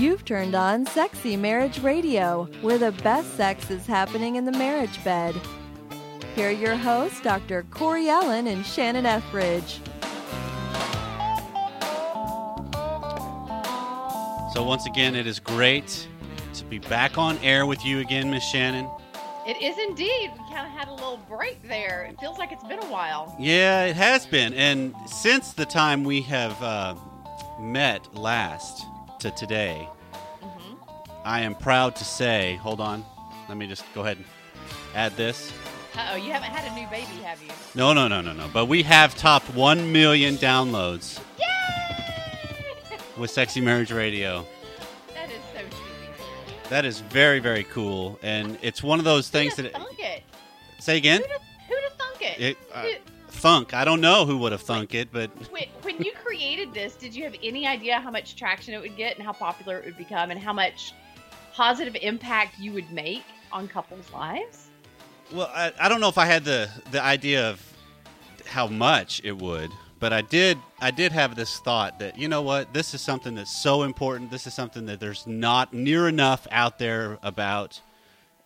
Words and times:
You've 0.00 0.24
turned 0.24 0.54
on 0.54 0.86
Sexy 0.86 1.36
Marriage 1.36 1.80
Radio, 1.80 2.48
where 2.62 2.78
the 2.78 2.90
best 3.02 3.36
sex 3.36 3.70
is 3.70 3.86
happening 3.86 4.36
in 4.36 4.46
the 4.46 4.52
marriage 4.52 5.04
bed. 5.04 5.38
Here 6.34 6.48
are 6.48 6.52
your 6.52 6.74
hosts, 6.74 7.20
Dr. 7.20 7.66
Corey 7.70 8.08
Allen 8.08 8.46
and 8.46 8.64
Shannon 8.64 9.04
Ethridge. 9.04 9.78
So, 14.54 14.64
once 14.64 14.86
again, 14.86 15.14
it 15.14 15.26
is 15.26 15.38
great 15.38 16.08
to 16.54 16.64
be 16.64 16.78
back 16.78 17.18
on 17.18 17.36
air 17.42 17.66
with 17.66 17.84
you 17.84 17.98
again, 17.98 18.30
Miss 18.30 18.42
Shannon. 18.42 18.88
It 19.46 19.60
is 19.60 19.76
indeed. 19.76 20.30
We 20.32 20.54
kind 20.54 20.66
of 20.66 20.72
had 20.72 20.88
a 20.88 20.94
little 20.94 21.20
break 21.28 21.62
there. 21.68 22.08
It 22.10 22.18
feels 22.18 22.38
like 22.38 22.52
it's 22.52 22.64
been 22.64 22.82
a 22.82 22.90
while. 22.90 23.36
Yeah, 23.38 23.84
it 23.84 23.96
has 23.96 24.24
been. 24.24 24.54
And 24.54 24.94
since 25.04 25.52
the 25.52 25.66
time 25.66 26.04
we 26.04 26.22
have 26.22 26.62
uh, 26.62 26.94
met 27.60 28.14
last 28.14 28.86
to 29.20 29.30
today, 29.32 29.88
hmm 30.42 30.74
I 31.24 31.40
am 31.42 31.54
proud 31.54 31.96
to 31.96 32.04
say, 32.04 32.56
hold 32.62 32.80
on, 32.80 33.04
let 33.48 33.56
me 33.58 33.66
just 33.66 33.84
go 33.94 34.00
ahead 34.02 34.16
and 34.16 34.26
add 34.94 35.16
this. 35.16 35.52
Uh 35.96 36.10
oh, 36.12 36.16
you 36.16 36.30
haven't 36.32 36.50
had 36.50 36.70
a 36.70 36.74
new 36.74 36.86
baby, 36.88 37.22
have 37.22 37.42
you? 37.42 37.50
No, 37.74 37.92
no, 37.92 38.08
no, 38.08 38.20
no, 38.20 38.32
no. 38.32 38.48
But 38.52 38.66
we 38.66 38.82
have 38.84 39.14
topped 39.16 39.52
1 39.54 39.92
million 39.92 40.36
downloads 40.36 41.20
Yay! 41.38 42.96
with 43.18 43.30
Sexy 43.30 43.60
Marriage 43.60 43.90
Radio. 43.92 44.46
that 45.14 45.30
is 45.30 45.40
so 45.52 45.60
sweet. 45.60 46.70
That 46.70 46.84
is 46.84 47.00
very, 47.00 47.40
very 47.40 47.64
cool. 47.64 48.18
And 48.22 48.56
it's 48.62 48.82
one 48.82 48.98
of 48.98 49.04
those 49.04 49.28
things 49.28 49.56
that. 49.56 49.72
thunk 49.72 49.98
it? 49.98 50.22
Say 50.78 50.96
again? 50.96 51.20
Who'da, 51.20 51.40
who'da 51.68 51.90
thunk 51.98 52.22
it? 52.22 52.40
It, 52.40 52.56
uh, 52.72 52.86
thunk. 53.40 53.72
I 53.72 53.84
don't 53.84 54.00
know 54.00 54.26
who 54.26 54.36
would 54.38 54.52
have 54.52 54.60
thunk 54.60 54.94
it, 54.94 55.08
but 55.10 55.30
when, 55.50 55.64
when 55.82 55.98
you 55.98 56.12
created 56.22 56.74
this, 56.74 56.94
did 56.94 57.14
you 57.14 57.24
have 57.24 57.34
any 57.42 57.66
idea 57.66 57.98
how 57.98 58.10
much 58.10 58.36
traction 58.36 58.74
it 58.74 58.80
would 58.80 58.96
get 58.96 59.16
and 59.16 59.24
how 59.24 59.32
popular 59.32 59.78
it 59.78 59.86
would 59.86 59.96
become 59.96 60.30
and 60.30 60.38
how 60.38 60.52
much 60.52 60.92
positive 61.54 61.96
impact 62.02 62.58
you 62.58 62.72
would 62.72 62.90
make 62.92 63.24
on 63.50 63.66
couples' 63.66 64.10
lives? 64.12 64.68
Well, 65.32 65.50
I, 65.54 65.72
I 65.80 65.88
don't 65.88 66.00
know 66.00 66.08
if 66.08 66.18
I 66.18 66.26
had 66.26 66.44
the 66.44 66.68
the 66.90 67.02
idea 67.02 67.48
of 67.48 67.64
how 68.46 68.66
much 68.66 69.20
it 69.24 69.38
would, 69.38 69.70
but 69.98 70.12
I 70.12 70.22
did 70.22 70.58
I 70.80 70.90
did 70.90 71.12
have 71.12 71.34
this 71.34 71.58
thought 71.60 71.98
that 72.00 72.18
you 72.18 72.28
know 72.28 72.42
what 72.42 72.74
this 72.74 72.94
is 72.94 73.00
something 73.00 73.34
that's 73.36 73.62
so 73.62 73.84
important. 73.84 74.30
This 74.30 74.46
is 74.46 74.54
something 74.54 74.86
that 74.86 75.00
there's 75.00 75.26
not 75.26 75.72
near 75.72 76.08
enough 76.08 76.46
out 76.50 76.78
there 76.78 77.18
about, 77.22 77.80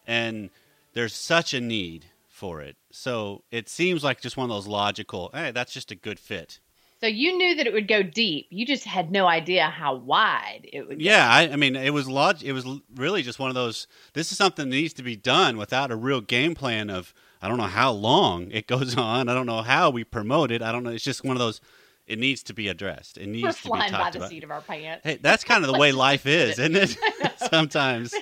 and 0.07 0.51
there's 0.93 1.15
such 1.15 1.53
a 1.55 1.61
need 1.61 2.07
for 2.45 2.61
it. 2.61 2.77
So 2.93 3.43
it 3.51 3.71
seems 3.71 4.05
like 4.05 4.21
just 4.21 4.37
one 4.37 4.51
of 4.51 4.55
those 4.55 4.67
logical. 4.67 5.31
Hey, 5.33 5.51
that's 5.51 5.73
just 5.73 5.91
a 5.91 5.95
good 5.95 6.19
fit. 6.19 6.61
So 7.01 7.07
you 7.07 7.35
knew 7.39 7.55
that 7.57 7.67
it 7.67 7.73
would 7.73 7.89
go 7.89 8.03
deep. 8.03 8.49
You 8.51 8.67
just 8.67 8.85
had 8.85 9.11
no 9.11 9.27
idea 9.27 9.65
how 9.65 9.95
wide 9.95 10.69
it 10.71 10.87
would. 10.87 11.01
Yeah, 11.01 11.27
I, 11.27 11.49
I 11.49 11.57
mean, 11.57 11.75
it 11.75 11.95
was 11.95 12.07
log- 12.07 12.43
It 12.43 12.53
was 12.53 12.67
really 12.97 13.23
just 13.23 13.39
one 13.39 13.49
of 13.49 13.55
those. 13.55 13.87
This 14.13 14.31
is 14.31 14.37
something 14.37 14.69
that 14.69 14.77
needs 14.77 14.93
to 14.95 15.03
be 15.03 15.17
done 15.17 15.57
without 15.57 15.91
a 15.91 15.97
real 15.97 16.21
game 16.21 16.55
plan 16.55 16.91
of. 16.91 17.15
I 17.41 17.49
don't 17.49 17.57
know 17.57 17.65
how 17.65 17.93
long 17.93 18.51
it 18.51 18.67
goes 18.75 18.95
on. 18.95 19.31
I 19.31 19.35
don't 19.35 19.47
know 19.47 19.63
how 19.63 19.89
we 19.89 20.05
promote 20.05 20.51
it. 20.51 20.61
I 20.61 20.71
don't 20.71 20.83
know. 20.83 20.91
It's 20.91 21.03
just 21.05 21.25
one 21.25 21.37
of 21.37 21.41
those. 21.41 21.63
It 22.07 22.19
needs 22.19 22.43
to 22.43 22.53
be 22.53 22.69
addressed. 22.69 23.17
It 23.17 23.27
needs 23.29 23.45
We're 23.45 23.53
to 23.53 23.63
be 23.63 23.69
flying 23.69 23.93
by 23.93 23.99
talked 23.99 24.13
the 24.13 24.19
about. 24.19 24.29
seat 24.31 24.45
of 24.45 24.51
our 24.51 24.61
pants. 24.61 25.01
Hey, 25.03 25.19
that's 25.21 25.45
kind 25.45 25.65
of 25.65 25.73
the 25.73 25.79
way 25.79 25.93
life 26.09 26.27
is, 26.27 26.59
isn't 26.59 26.77
it? 26.77 26.99
Sometimes. 27.51 28.13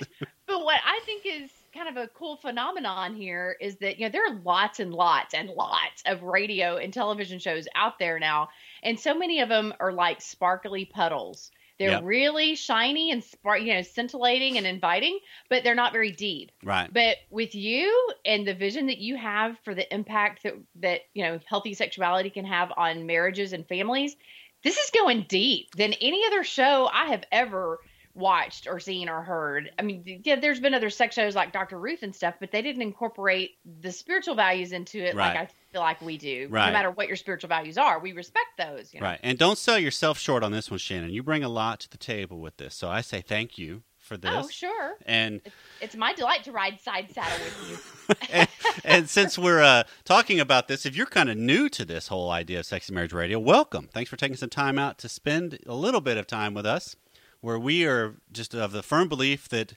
But 0.47 0.63
what 0.63 0.79
I 0.85 1.01
think 1.05 1.23
is 1.25 1.49
kind 1.73 1.89
of 1.89 1.97
a 1.97 2.07
cool 2.09 2.37
phenomenon 2.37 3.15
here 3.15 3.55
is 3.59 3.77
that 3.77 3.97
you 3.99 4.05
know 4.05 4.11
there 4.11 4.25
are 4.25 4.39
lots 4.43 4.79
and 4.79 4.93
lots 4.93 5.33
and 5.33 5.49
lots 5.49 6.03
of 6.05 6.23
radio 6.23 6.77
and 6.77 6.93
television 6.93 7.39
shows 7.39 7.67
out 7.75 7.99
there 7.99 8.19
now, 8.19 8.49
and 8.83 8.99
so 8.99 9.13
many 9.13 9.41
of 9.41 9.49
them 9.49 9.73
are 9.79 9.91
like 9.91 10.21
sparkly 10.21 10.85
puddles. 10.85 11.51
They're 11.79 11.89
Yep. 11.89 12.03
really 12.03 12.55
shiny 12.55 13.11
and 13.11 13.23
spark, 13.23 13.61
you 13.61 13.73
know, 13.73 13.81
scintillating 13.81 14.57
and 14.57 14.67
inviting, 14.67 15.17
but 15.49 15.63
they're 15.63 15.73
not 15.73 15.91
very 15.91 16.11
deep. 16.11 16.51
Right. 16.63 16.87
But 16.93 17.17
with 17.31 17.55
you 17.55 18.11
and 18.25 18.47
the 18.47 18.53
vision 18.53 18.87
that 18.87 18.99
you 18.99 19.17
have 19.17 19.57
for 19.65 19.73
the 19.73 19.91
impact 19.93 20.43
that 20.43 20.53
that 20.75 21.01
you 21.13 21.23
know 21.23 21.39
healthy 21.45 21.73
sexuality 21.73 22.29
can 22.29 22.45
have 22.45 22.71
on 22.77 23.07
marriages 23.07 23.53
and 23.53 23.67
families, 23.67 24.15
this 24.63 24.77
is 24.77 24.91
going 24.91 25.25
deep 25.27 25.75
than 25.75 25.93
any 25.93 26.23
other 26.27 26.43
show 26.43 26.89
I 26.93 27.07
have 27.07 27.23
ever 27.31 27.79
watched 28.15 28.67
or 28.67 28.79
seen 28.79 29.09
or 29.09 29.21
heard. 29.21 29.71
I 29.79 29.81
mean, 29.81 30.21
yeah, 30.23 30.35
there's 30.35 30.59
been 30.59 30.73
other 30.73 30.89
sex 30.89 31.15
shows 31.15 31.35
like 31.35 31.51
Dr. 31.51 31.79
Ruth 31.79 32.03
and 32.03 32.15
stuff, 32.15 32.35
but 32.39 32.51
they 32.51 32.61
didn't 32.61 32.81
incorporate 32.81 33.57
the 33.81 33.91
spiritual 33.91 34.35
values 34.35 34.71
into 34.71 35.03
it 35.03 35.15
like 35.15 35.35
I 35.35 35.47
feel 35.71 35.81
like 35.81 36.01
we 36.01 36.17
do. 36.17 36.47
Right. 36.49 36.67
No 36.67 36.73
matter 36.73 36.91
what 36.91 37.07
your 37.07 37.15
spiritual 37.15 37.49
values 37.49 37.77
are, 37.77 37.99
we 37.99 38.13
respect 38.13 38.57
those. 38.57 38.93
You 38.93 38.99
know? 38.99 39.07
Right. 39.07 39.19
And 39.23 39.37
don't 39.37 39.57
sell 39.57 39.79
yourself 39.79 40.19
short 40.19 40.43
on 40.43 40.51
this 40.51 40.69
one, 40.69 40.77
Shannon. 40.77 41.09
You 41.09 41.23
bring 41.23 41.43
a 41.43 41.49
lot 41.49 41.79
to 41.81 41.89
the 41.89 41.97
table 41.97 42.39
with 42.39 42.57
this. 42.57 42.75
So 42.75 42.89
I 42.89 43.01
say 43.01 43.21
thank 43.21 43.57
you 43.57 43.83
for 44.03 44.17
this. 44.17 44.31
Oh, 44.45 44.47
sure. 44.49 44.97
And 45.05 45.41
It's 45.81 45.95
my 45.95 46.13
delight 46.13 46.43
to 46.43 46.51
ride 46.51 46.79
side 46.79 47.09
saddle 47.11 47.37
with 47.39 47.69
you. 47.69 48.15
and, 48.31 48.49
and 48.83 49.09
since 49.09 49.37
we're 49.37 49.63
uh, 49.63 49.83
talking 50.03 50.39
about 50.39 50.67
this, 50.67 50.85
if 50.85 50.95
you're 50.95 51.05
kind 51.05 51.29
of 51.29 51.37
new 51.37 51.69
to 51.69 51.85
this 51.85 52.09
whole 52.09 52.29
idea 52.29 52.59
of 52.59 52.65
Sexy 52.65 52.93
Marriage 52.93 53.13
Radio, 53.13 53.39
welcome. 53.39 53.89
Thanks 53.93 54.09
for 54.09 54.17
taking 54.17 54.35
some 54.35 54.49
time 54.49 54.77
out 54.77 54.97
to 54.99 55.09
spend 55.09 55.59
a 55.65 55.73
little 55.73 56.01
bit 56.01 56.17
of 56.17 56.27
time 56.27 56.53
with 56.53 56.65
us, 56.65 56.95
where 57.43 57.59
we 57.59 57.85
are 57.85 58.15
just 58.31 58.55
of 58.55 58.71
the 58.71 58.81
firm 58.81 59.09
belief 59.09 59.49
that 59.49 59.73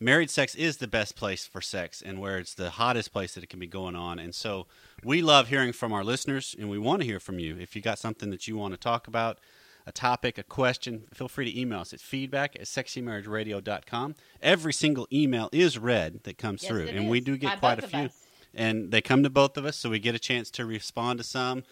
married 0.00 0.30
sex 0.30 0.54
is 0.54 0.78
the 0.78 0.88
best 0.88 1.14
place 1.14 1.46
for 1.46 1.60
sex 1.60 2.00
and 2.00 2.18
where 2.18 2.38
it's 2.38 2.54
the 2.54 2.70
hottest 2.70 3.12
place 3.12 3.34
that 3.34 3.44
it 3.44 3.50
can 3.50 3.60
be 3.60 3.66
going 3.66 3.94
on. 3.94 4.18
And 4.18 4.34
so 4.34 4.66
we 5.04 5.20
love 5.20 5.48
hearing 5.48 5.74
from 5.74 5.92
our 5.92 6.02
listeners, 6.02 6.56
and 6.58 6.70
we 6.70 6.78
want 6.78 7.02
to 7.02 7.06
hear 7.06 7.20
from 7.20 7.38
you. 7.38 7.58
If 7.58 7.76
you 7.76 7.82
got 7.82 7.98
something 7.98 8.30
that 8.30 8.48
you 8.48 8.56
want 8.56 8.72
to 8.72 8.80
talk 8.80 9.06
about, 9.06 9.38
a 9.86 9.92
topic, 9.92 10.38
a 10.38 10.42
question, 10.42 11.04
feel 11.12 11.28
free 11.28 11.44
to 11.52 11.60
email 11.60 11.80
us 11.80 11.92
at 11.92 12.00
feedback 12.00 12.56
at 12.56 12.62
sexymarriageradio.com. 12.62 14.14
Every 14.40 14.72
single 14.72 15.06
email 15.12 15.50
is 15.52 15.78
read 15.78 16.24
that 16.24 16.38
comes 16.38 16.62
Yes, 16.62 16.70
through, 16.70 16.86
and 16.88 17.10
we 17.10 17.18
is, 17.18 17.24
do 17.24 17.32
by 17.32 17.38
get 17.38 17.58
quite 17.60 17.84
a 17.84 17.86
few. 17.86 17.98
us. 18.06 18.22
And 18.54 18.90
they 18.90 19.02
come 19.02 19.22
to 19.22 19.28
both 19.28 19.58
of 19.58 19.66
us, 19.66 19.76
so 19.76 19.90
we 19.90 19.98
get 19.98 20.14
a 20.14 20.18
chance 20.18 20.50
to 20.52 20.64
respond 20.64 21.18
to 21.18 21.24
some, 21.24 21.62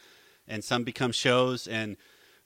and 0.46 0.62
some 0.62 0.84
become 0.84 1.12
shows, 1.12 1.66
and 1.66 1.96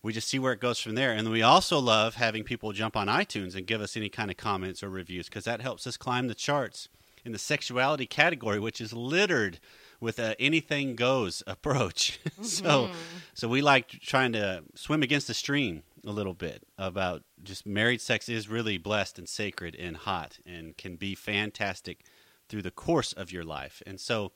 we 0.03 0.13
just 0.13 0.29
see 0.29 0.39
where 0.39 0.53
it 0.53 0.61
goes 0.61 0.79
from 0.79 0.95
there. 0.95 1.13
And 1.13 1.29
we 1.31 1.43
also 1.43 1.79
love 1.79 2.15
having 2.15 2.45
people 2.45 2.73
jump 2.73 2.97
on 2.97 3.09
iTunes 3.09 3.55
and 3.57 3.67
give 3.67 3.81
us 3.81 3.97
any 3.97 4.09
kind 4.09 4.31
of 4.31 4.37
comments 4.37 4.83
or 4.83 4.89
reviews 4.89 5.27
because 5.29 5.45
that 5.45 5.61
helps 5.61 5.87
us 5.87 5.97
climb 5.97 6.29
the 6.29 6.35
charts 6.35 6.89
in 7.25 7.33
the 7.33 7.39
sexuality 7.39 8.07
category, 8.07 8.59
which 8.61 8.81
is 8.81 8.93
littered 8.93 9.59
with 10.01 10.19
a 10.21 10.41
anything 10.41 10.95
goes 10.95 11.43
approach. 11.49 12.21
so, 12.43 12.87
Mhm. 12.89 12.95
so 13.35 13.49
we 13.49 13.61
like 13.61 13.89
trying 14.01 14.33
to 14.33 14.63
swim 14.77 15.03
against 15.03 15.27
the 15.27 15.35
stream 15.35 15.83
a 16.07 16.13
little 16.13 16.33
bit 16.35 16.63
about 16.79 17.25
just 17.43 17.67
married 17.67 18.01
sex 18.01 18.29
is 18.29 18.49
really 18.49 18.79
blessed 18.79 19.19
and 19.19 19.29
sacred 19.29 19.75
and 19.75 19.97
hot 19.97 20.39
and 20.47 20.77
can 20.77 20.95
be 20.95 21.17
fantastic 21.17 22.05
through 22.49 22.63
the 22.63 22.71
course 22.71 23.13
of 23.13 23.33
your 23.33 23.43
life. 23.45 23.83
And 23.85 24.01
so 24.01 24.31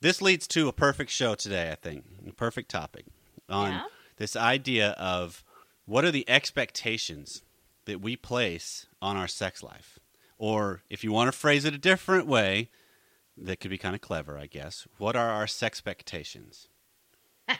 this 0.00 0.22
leads 0.22 0.48
to 0.48 0.66
a 0.68 0.72
perfect 0.72 1.10
show 1.10 1.34
today, 1.34 1.70
I 1.70 1.74
think, 1.74 2.04
a 2.26 2.32
perfect 2.32 2.70
topic 2.70 3.04
on 3.50 3.72
Yeah. 3.72 3.84
This 4.22 4.36
idea 4.36 4.92
of 4.92 5.42
what 5.84 6.04
are 6.04 6.12
the 6.12 6.28
expectations 6.30 7.42
that 7.86 8.00
we 8.00 8.14
place 8.14 8.86
on 9.02 9.16
our 9.16 9.26
sex 9.26 9.64
life? 9.64 9.98
Or 10.38 10.82
if 10.88 11.02
you 11.02 11.10
want 11.10 11.26
to 11.26 11.36
phrase 11.36 11.64
it 11.64 11.74
a 11.74 11.78
different 11.78 12.28
way, 12.28 12.70
that 13.36 13.58
could 13.58 13.70
be 13.70 13.78
kind 13.78 13.96
of 13.96 14.00
clever, 14.00 14.38
I 14.38 14.46
guess. 14.46 14.86
What 14.98 15.16
are 15.16 15.28
our 15.28 15.48
sex 15.48 15.78
expectations? 15.78 16.68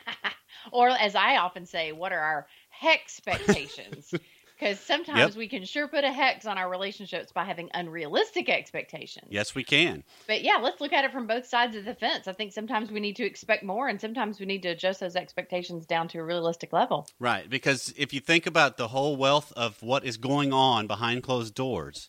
Or 0.70 0.90
as 0.90 1.16
I 1.16 1.38
often 1.38 1.66
say, 1.66 1.90
what 1.90 2.12
are 2.12 2.20
our 2.20 2.46
expectations? 2.84 4.14
Because 4.58 4.78
sometimes 4.78 5.36
we 5.36 5.48
can 5.48 5.64
sure 5.64 5.88
put 5.88 6.04
a 6.04 6.12
hex 6.12 6.46
on 6.46 6.56
our 6.56 6.70
relationships 6.70 7.32
by 7.32 7.44
having 7.44 7.68
unrealistic 7.74 8.48
expectations. 8.48 9.26
Yes, 9.28 9.54
we 9.54 9.64
can. 9.64 10.04
But 10.28 10.42
yeah, 10.42 10.58
let's 10.62 10.80
look 10.80 10.92
at 10.92 11.04
it 11.04 11.12
from 11.12 11.26
both 11.26 11.46
sides 11.46 11.74
of 11.74 11.84
the 11.84 11.94
fence. 11.94 12.28
I 12.28 12.32
think 12.32 12.52
sometimes 12.52 12.90
we 12.90 13.00
need 13.00 13.16
to 13.16 13.24
expect 13.24 13.64
more, 13.64 13.88
and 13.88 14.00
sometimes 14.00 14.38
we 14.38 14.46
need 14.46 14.62
to 14.62 14.68
adjust 14.68 15.00
those 15.00 15.16
expectations 15.16 15.84
down 15.84 16.06
to 16.08 16.18
a 16.18 16.24
realistic 16.24 16.72
level. 16.72 17.08
Right, 17.18 17.50
because 17.50 17.92
if 17.96 18.12
you 18.12 18.20
think 18.20 18.46
about 18.46 18.76
the 18.76 18.88
whole 18.88 19.16
wealth 19.16 19.52
of 19.56 19.82
what 19.82 20.04
is 20.04 20.16
going 20.16 20.52
on 20.52 20.86
behind 20.86 21.22
closed 21.22 21.54
doors, 21.54 22.08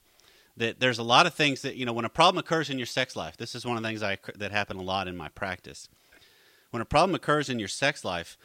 that 0.55 0.79
there's 0.79 0.99
a 0.99 1.03
lot 1.03 1.25
of 1.25 1.33
things 1.33 1.61
that 1.63 1.75
you 1.75 1.85
know 1.85 1.93
when 1.93 2.05
a 2.05 2.09
problem 2.09 2.39
occurs 2.39 2.69
in 2.69 2.77
your 2.77 2.85
sex 2.85 3.15
life. 3.15 3.37
This 3.37 3.55
is 3.55 3.65
one 3.65 3.77
of 3.77 3.83
the 3.83 3.89
things 3.89 4.03
I 4.03 4.17
that 4.35 4.51
happen 4.51 4.77
a 4.77 4.83
lot 4.83 5.07
in 5.07 5.17
my 5.17 5.29
practice. 5.29 5.89
When 6.71 6.81
a 6.81 6.85
problem 6.85 7.15
occurs 7.15 7.49
in 7.49 7.59
your 7.59 7.67
sex 7.67 8.03
life, 8.03 8.37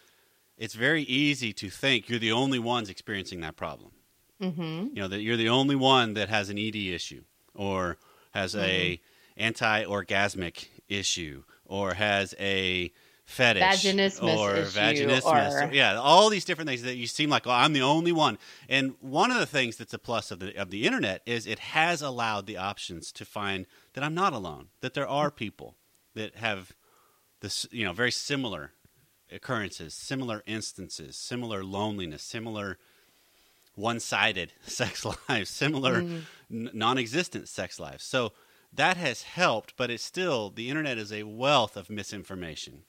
it's 0.59 0.75
very 0.75 1.03
easy 1.03 1.53
to 1.55 1.71
think 1.71 2.09
you're 2.09 2.19
the 2.19 2.33
only 2.33 2.59
ones 2.59 2.91
experiencing 2.91 3.41
that 3.41 3.57
problem. 3.57 3.93
Mm-hmm. 4.43 4.89
You 4.95 5.03
know 5.03 5.09
that 5.09 5.21
you're 5.21 5.37
the 5.37 5.49
only 5.49 5.77
one 5.77 6.15
that 6.15 6.29
has 6.29 6.51
an 6.51 6.59
ED 6.59 6.77
issue 6.77 7.23
or 7.55 7.97
has 8.33 8.55
a 8.55 9.01
anti-orgasmic 9.37 10.67
issue 10.89 11.43
or 11.65 11.95
has 11.95 12.35
a 12.39 12.93
fetish 13.25 13.63
Vaginismus 13.63 14.37
or 14.39 14.57
issue 14.57 14.79
vaginismus 14.79 15.71
or- 15.71 15.75
yeah 15.75 15.97
all 15.97 16.31
these 16.31 16.47
different 16.47 16.67
things 16.67 16.83
that 16.83 16.97
you 16.97 17.07
seem 17.07 17.29
like 17.29 17.47
oh, 17.47 17.51
i'm 17.51 17.75
the 17.75 17.83
only 17.83 18.11
one 18.11 18.39
and 18.71 18.95
one 19.01 19.31
of 19.31 19.39
the 19.39 19.45
things 19.45 19.77
that's 19.77 19.93
a 19.93 19.99
plus 19.99 20.31
of 20.31 20.39
the 20.39 20.57
of 20.57 20.71
the 20.71 20.87
internet 20.87 21.21
is 21.27 21.47
it 21.47 21.59
has 21.59 22.01
allowed 22.01 22.47
the 22.47 22.57
options 22.57 23.13
to 23.13 23.27
find 23.27 23.67
that 23.93 24.03
i'm 24.03 24.15
not 24.15 24.33
alone 24.33 24.69
that 24.81 24.95
there 24.95 25.07
are 25.07 25.31
people 25.31 25.77
that 26.15 26.37
have 26.37 26.73
this 27.41 27.67
you 27.71 27.85
know 27.85 27.93
very 27.93 28.11
similar 28.11 28.73
occurrences 29.31 29.95
similar 29.95 30.43
instances 30.47 31.17
similar 31.17 31.63
loneliness 31.65 32.23
similar 32.23 32.79
one-sided 33.75 34.53
sex 34.67 35.05
lives, 35.29 35.51
similar 35.51 36.03
Mm. 36.03 36.23
n- 36.51 36.71
non-existent 36.75 37.49
sex 37.49 37.79
lives. 37.79 38.03
So 38.05 38.33
that 38.73 38.97
has 38.97 39.23
helped, 39.23 39.77
but 39.77 39.91
it's 39.91 40.03
still 40.03 40.51
the 40.51 40.69
internet 40.69 40.99
is 40.99 41.13
a 41.13 41.23
wealth 41.23 41.77
of 41.77 41.89
misinformation. 41.89 42.83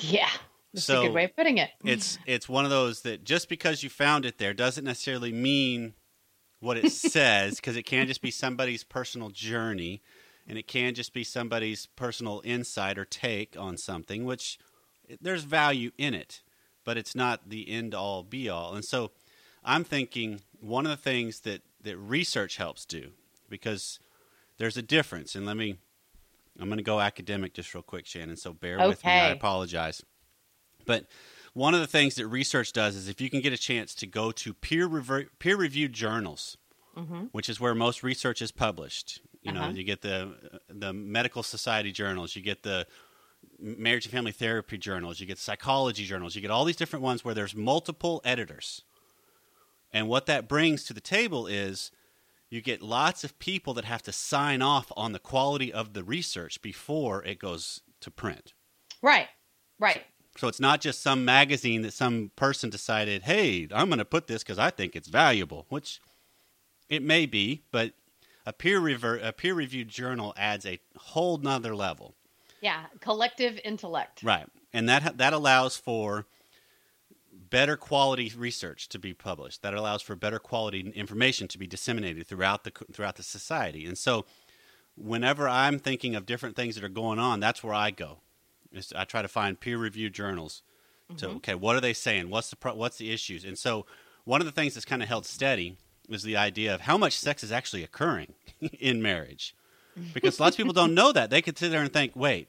Yeah. 0.00 0.28
That's 0.74 0.84
So- 0.84 1.00
a 1.00 1.06
good 1.06 1.14
way 1.14 1.24
of 1.24 1.34
putting 1.34 1.56
it. 1.58 1.70
It's 1.84 2.18
it's 2.26 2.48
one 2.48 2.64
of 2.64 2.70
those 2.70 3.00
that 3.02 3.24
just 3.24 3.48
because 3.48 3.82
you 3.82 3.88
found 3.88 4.26
it 4.26 4.36
there 4.38 4.52
doesn't 4.52 4.84
necessarily 4.84 5.32
mean 5.32 5.94
what 6.60 6.76
it 6.76 6.90
says 7.14 7.56
because 7.56 7.76
it 7.76 7.84
can 7.84 8.06
just 8.06 8.20
be 8.20 8.30
somebody's 8.30 8.84
personal 8.84 9.30
journey 9.30 10.02
and 10.46 10.58
it 10.58 10.66
can 10.68 10.94
just 10.94 11.14
be 11.14 11.24
somebody's 11.24 11.86
personal 11.96 12.42
insight 12.44 12.98
or 12.98 13.04
take 13.06 13.56
on 13.58 13.78
something 13.78 14.24
which 14.26 14.58
there's 15.20 15.44
value 15.44 15.90
in 15.98 16.14
it 16.14 16.42
but 16.84 16.96
it's 16.96 17.14
not 17.14 17.50
the 17.50 17.68
end 17.68 17.94
all 17.94 18.22
be 18.22 18.48
all. 18.48 18.74
And 18.74 18.84
so 18.84 19.10
i'm 19.64 19.84
thinking 19.84 20.40
one 20.60 20.86
of 20.86 20.90
the 20.90 20.96
things 21.10 21.40
that 21.40 21.62
that 21.82 21.96
research 21.98 22.56
helps 22.56 22.84
do 22.84 23.10
because 23.48 24.00
there's 24.58 24.76
a 24.76 24.82
difference. 24.82 25.34
And 25.34 25.46
let 25.46 25.56
me 25.56 25.76
i'm 26.60 26.66
going 26.68 26.78
to 26.78 26.82
go 26.84 27.00
academic 27.00 27.54
just 27.54 27.74
real 27.74 27.82
quick 27.82 28.06
shannon 28.06 28.36
so 28.36 28.52
bear 28.52 28.78
with 28.88 29.04
me. 29.04 29.12
I 29.12 29.30
apologize. 29.30 30.02
But 30.86 31.06
one 31.52 31.74
of 31.74 31.80
the 31.80 31.86
things 31.86 32.14
that 32.14 32.26
research 32.26 32.72
does 32.72 32.96
is 32.96 33.08
if 33.08 33.20
you 33.20 33.28
can 33.28 33.40
get 33.40 33.52
a 33.52 33.58
chance 33.58 33.94
to 33.96 34.06
go 34.06 34.30
to 34.32 34.54
peer 34.54 34.86
rever- 34.86 35.28
peer 35.38 35.56
reviewed 35.56 35.92
journals, 35.92 36.56
hmm 36.96 37.24
which 37.32 37.48
is 37.48 37.60
where 37.60 37.74
most 37.74 38.02
research 38.02 38.40
is 38.40 38.50
published. 38.52 39.20
You 39.42 39.52
know, 39.52 39.64
Uh-huh. 39.64 39.72
you 39.72 39.84
get 39.84 40.00
the 40.02 40.60
the 40.68 40.92
medical 40.92 41.42
society 41.42 41.92
journals, 41.92 42.34
you 42.36 42.42
get 42.42 42.62
the 42.62 42.86
marriage 43.58 44.06
and 44.06 44.12
family 44.12 44.32
therapy 44.32 44.78
journals, 44.78 45.20
you 45.20 45.26
get 45.26 45.38
psychology 45.38 46.04
journals, 46.04 46.34
you 46.34 46.40
get 46.40 46.50
all 46.50 46.64
these 46.64 46.76
different 46.76 47.02
ones 47.02 47.24
where 47.24 47.34
there's 47.34 47.54
multiple 47.54 48.20
editors. 48.24 48.82
And 49.92 50.08
what 50.08 50.26
that 50.26 50.48
brings 50.48 50.84
to 50.84 50.94
the 50.94 51.00
table 51.00 51.46
is 51.46 51.90
you 52.50 52.60
get 52.60 52.82
lots 52.82 53.24
of 53.24 53.38
people 53.38 53.74
that 53.74 53.84
have 53.84 54.02
to 54.02 54.12
sign 54.12 54.62
off 54.62 54.92
on 54.96 55.12
the 55.12 55.18
quality 55.18 55.72
of 55.72 55.92
the 55.92 56.04
research 56.04 56.62
before 56.62 57.22
it 57.24 57.38
goes 57.38 57.80
to 58.00 58.10
print. 58.10 58.52
Right. 59.02 59.28
Right. 59.78 60.02
So 60.36 60.46
it's 60.46 60.60
not 60.60 60.80
just 60.80 61.02
some 61.02 61.24
magazine 61.24 61.82
that 61.82 61.92
some 61.92 62.30
person 62.36 62.70
decided, 62.70 63.22
hey, 63.24 63.66
I'm 63.72 63.88
going 63.88 63.98
to 63.98 64.04
put 64.04 64.28
this 64.28 64.42
because 64.42 64.58
I 64.58 64.70
think 64.70 64.94
it's 64.94 65.08
valuable, 65.08 65.66
which 65.68 66.00
it 66.88 67.02
may 67.02 67.26
be, 67.26 67.64
but 67.72 67.92
a 68.46 68.52
peer 68.52 68.78
rever- 68.78 69.18
a 69.18 69.32
peer 69.32 69.54
reviewed 69.54 69.88
journal 69.88 70.32
adds 70.36 70.64
a 70.64 70.78
whole 70.96 71.38
nother 71.38 71.74
level, 71.74 72.14
Yeah. 72.60 72.86
Collective 73.00 73.58
intellect. 73.64 74.22
right? 74.22 74.46
And 74.72 74.88
that 74.88 75.18
that 75.18 75.32
allows 75.32 75.76
for 75.76 76.26
better 77.32 77.76
quality 77.76 78.32
research 78.36 78.88
to 78.90 78.98
be 78.98 79.14
published. 79.14 79.62
That 79.62 79.74
allows 79.74 80.02
for 80.02 80.14
better 80.16 80.38
quality 80.38 80.80
information 80.94 81.48
to 81.48 81.58
be 81.58 81.66
disseminated 81.66 82.26
throughout 82.26 82.64
the 82.64 82.72
throughout 82.92 83.16
the 83.16 83.22
society. 83.22 83.86
And 83.86 83.96
so, 83.96 84.26
whenever 84.96 85.48
I'm 85.48 85.78
thinking 85.78 86.14
of 86.14 86.26
different 86.26 86.56
things 86.56 86.74
that 86.74 86.84
are 86.84 86.88
going 86.88 87.18
on, 87.18 87.40
that's 87.40 87.62
where 87.62 87.74
I 87.74 87.90
go. 87.90 88.18
I 88.94 89.04
try 89.04 89.22
to 89.22 89.28
find 89.28 89.58
peer 89.58 89.78
reviewed 89.78 90.12
journals. 90.12 90.62
To 91.16 91.28
Mhm. 91.28 91.36
okay, 91.36 91.54
what 91.54 91.74
are 91.74 91.80
they 91.80 91.94
saying? 91.94 92.28
What's 92.28 92.50
the 92.50 92.56
pro- 92.56 92.74
what's 92.74 92.98
the 92.98 93.10
issues? 93.10 93.42
And 93.44 93.58
so, 93.58 93.86
one 94.24 94.42
of 94.42 94.44
the 94.46 94.52
things 94.52 94.74
that's 94.74 94.84
kind 94.84 95.02
of 95.02 95.08
held 95.08 95.24
steady 95.24 95.78
is 96.10 96.22
the 96.22 96.36
idea 96.36 96.74
of 96.74 96.82
how 96.82 96.98
much 96.98 97.16
sex 97.16 97.42
is 97.42 97.50
actually 97.50 97.82
occurring 97.82 98.34
in 98.78 99.00
marriage, 99.00 99.54
because 100.14 100.38
lots 100.40 100.54
of 100.54 100.58
people 100.58 100.72
don't 100.72 100.94
know 100.94 101.12
that. 101.12 101.30
They 101.30 101.42
could 101.42 101.58
sit 101.58 101.70
there 101.70 101.82
and 101.82 101.92
think, 101.92 102.12
wait. 102.14 102.48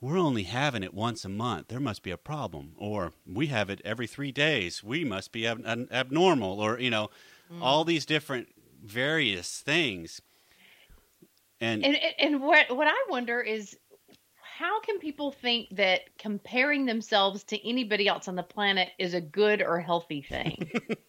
We're 0.00 0.16
only 0.18 0.44
having 0.44 0.84
it 0.84 0.94
once 0.94 1.24
a 1.24 1.28
month. 1.28 1.66
There 1.66 1.80
must 1.80 2.04
be 2.04 2.12
a 2.12 2.16
problem. 2.16 2.74
Or 2.78 3.14
we 3.26 3.48
have 3.48 3.68
it 3.68 3.80
every 3.84 4.06
three 4.06 4.30
days. 4.30 4.84
We 4.84 5.04
must 5.04 5.32
be 5.32 5.44
ab- 5.44 5.64
ab- 5.66 5.88
abnormal. 5.90 6.60
Or, 6.60 6.78
you 6.78 6.88
know, 6.88 7.10
Mm. 7.52 7.60
all 7.62 7.82
these 7.84 8.06
different 8.06 8.46
various 8.80 9.58
things. 9.58 10.22
And, 11.60 11.84
And 11.84 11.96
and- 11.96 12.14
and 12.20 12.40
what 12.42 12.70
what 12.76 12.86
I 12.86 13.06
wonder 13.10 13.40
is 13.40 13.76
how 14.40 14.80
can 14.82 15.00
people 15.00 15.32
think 15.32 15.68
that 15.76 16.16
comparing 16.18 16.86
themselves 16.86 17.42
to 17.44 17.68
anybody 17.68 18.06
else 18.06 18.28
on 18.28 18.36
the 18.36 18.42
planet 18.44 18.90
is 18.98 19.14
a 19.14 19.20
good 19.20 19.62
or 19.62 19.80
healthy 19.80 20.22
thing? 20.22 20.70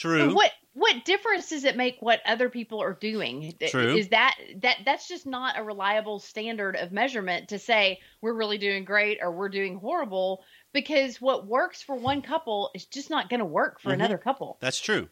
true. 0.00 0.34
What 0.34 0.50
what 0.72 1.04
difference 1.04 1.48
does 1.48 1.64
it 1.64 1.76
make 1.76 1.96
what 2.00 2.20
other 2.24 2.48
people 2.48 2.80
are 2.82 2.94
doing? 2.94 3.54
True. 3.68 3.96
Is 3.96 4.08
that 4.08 4.36
that 4.62 4.78
that's 4.84 5.08
just 5.08 5.26
not 5.26 5.58
a 5.58 5.62
reliable 5.62 6.18
standard 6.18 6.76
of 6.76 6.92
measurement 6.92 7.48
to 7.48 7.58
say 7.58 7.98
we're 8.20 8.34
really 8.34 8.58
doing 8.58 8.84
great 8.84 9.18
or 9.20 9.30
we're 9.32 9.48
doing 9.48 9.76
horrible 9.78 10.42
because 10.72 11.20
what 11.20 11.46
works 11.46 11.82
for 11.82 11.96
one 11.96 12.22
couple 12.22 12.70
is 12.74 12.84
just 12.86 13.10
not 13.10 13.28
going 13.28 13.40
to 13.40 13.44
work 13.46 13.80
for 13.80 13.90
Mhm. 13.90 13.94
another 13.94 14.18
couple. 14.18 14.56
That's 14.60 14.80
true. 14.80 15.08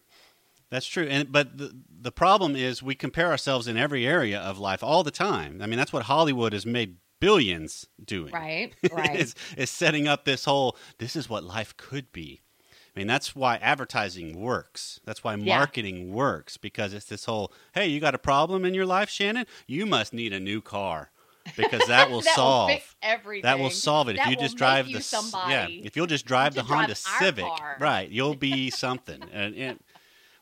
That's 0.70 0.86
true. 0.86 1.06
And 1.08 1.32
but 1.32 1.58
the 1.58 1.76
the 2.00 2.12
problem 2.12 2.54
is 2.54 2.82
we 2.82 2.94
compare 2.94 3.28
ourselves 3.28 3.66
in 3.66 3.76
every 3.76 4.06
area 4.06 4.38
of 4.40 4.58
life 4.58 4.82
all 4.84 5.02
the 5.02 5.10
time. 5.10 5.60
I 5.62 5.66
mean, 5.66 5.78
that's 5.78 5.92
what 5.92 6.04
Hollywood 6.04 6.52
has 6.52 6.64
made 6.66 6.96
billions 7.20 7.86
doing. 8.04 8.32
Right. 8.32 8.74
Right. 8.92 9.16
is, 9.18 9.34
is 9.56 9.70
setting 9.70 10.06
up 10.06 10.24
this 10.24 10.44
whole 10.44 10.76
this 10.98 11.16
is 11.16 11.28
what 11.28 11.42
life 11.42 11.76
could 11.76 12.12
be. 12.12 12.42
I 12.94 12.98
mean, 12.98 13.06
that's 13.06 13.36
why 13.36 13.56
advertising 13.56 14.40
works. 14.40 15.00
That's 15.04 15.22
why 15.22 15.34
Yeah. 15.36 15.56
marketing 15.56 16.12
works 16.12 16.56
because 16.56 16.92
it's 16.94 17.06
this 17.06 17.26
whole, 17.26 17.52
hey, 17.74 17.86
you 17.86 18.00
got 18.00 18.14
a 18.14 18.18
problem 18.18 18.64
in 18.64 18.74
your 18.74 18.86
life, 18.86 19.08
Shannon? 19.10 19.46
You 19.66 19.86
must 19.86 20.12
need 20.12 20.32
a 20.32 20.40
new 20.40 20.60
car 20.60 21.10
because 21.56 21.86
that 21.86 22.10
will 22.10 22.22
that 22.22 22.34
solve. 22.34 22.68
will 22.70 22.76
fix 22.76 22.96
everything. 23.02 23.42
that 23.42 23.58
will 23.58 23.70
solve 23.70 24.08
it. 24.08 24.16
That 24.16 24.24
if 24.26 24.30
you 24.30 24.36
just 24.36 24.56
drive 24.56 24.88
you 24.88 24.96
the 24.96 25.00
somebody. 25.02 25.52
yeah, 25.52 25.68
if 25.86 25.96
you'll 25.96 26.06
just 26.06 26.26
drive 26.26 26.54
the 26.54 26.60
just 26.62 26.68
drive 26.68 26.78
Honda 26.80 26.94
Civic, 26.96 27.44
car. 27.44 27.76
right, 27.78 28.10
you'll 28.10 28.34
be 28.34 28.70
something. 28.84 29.22
and, 29.32 29.54
and 29.54 29.80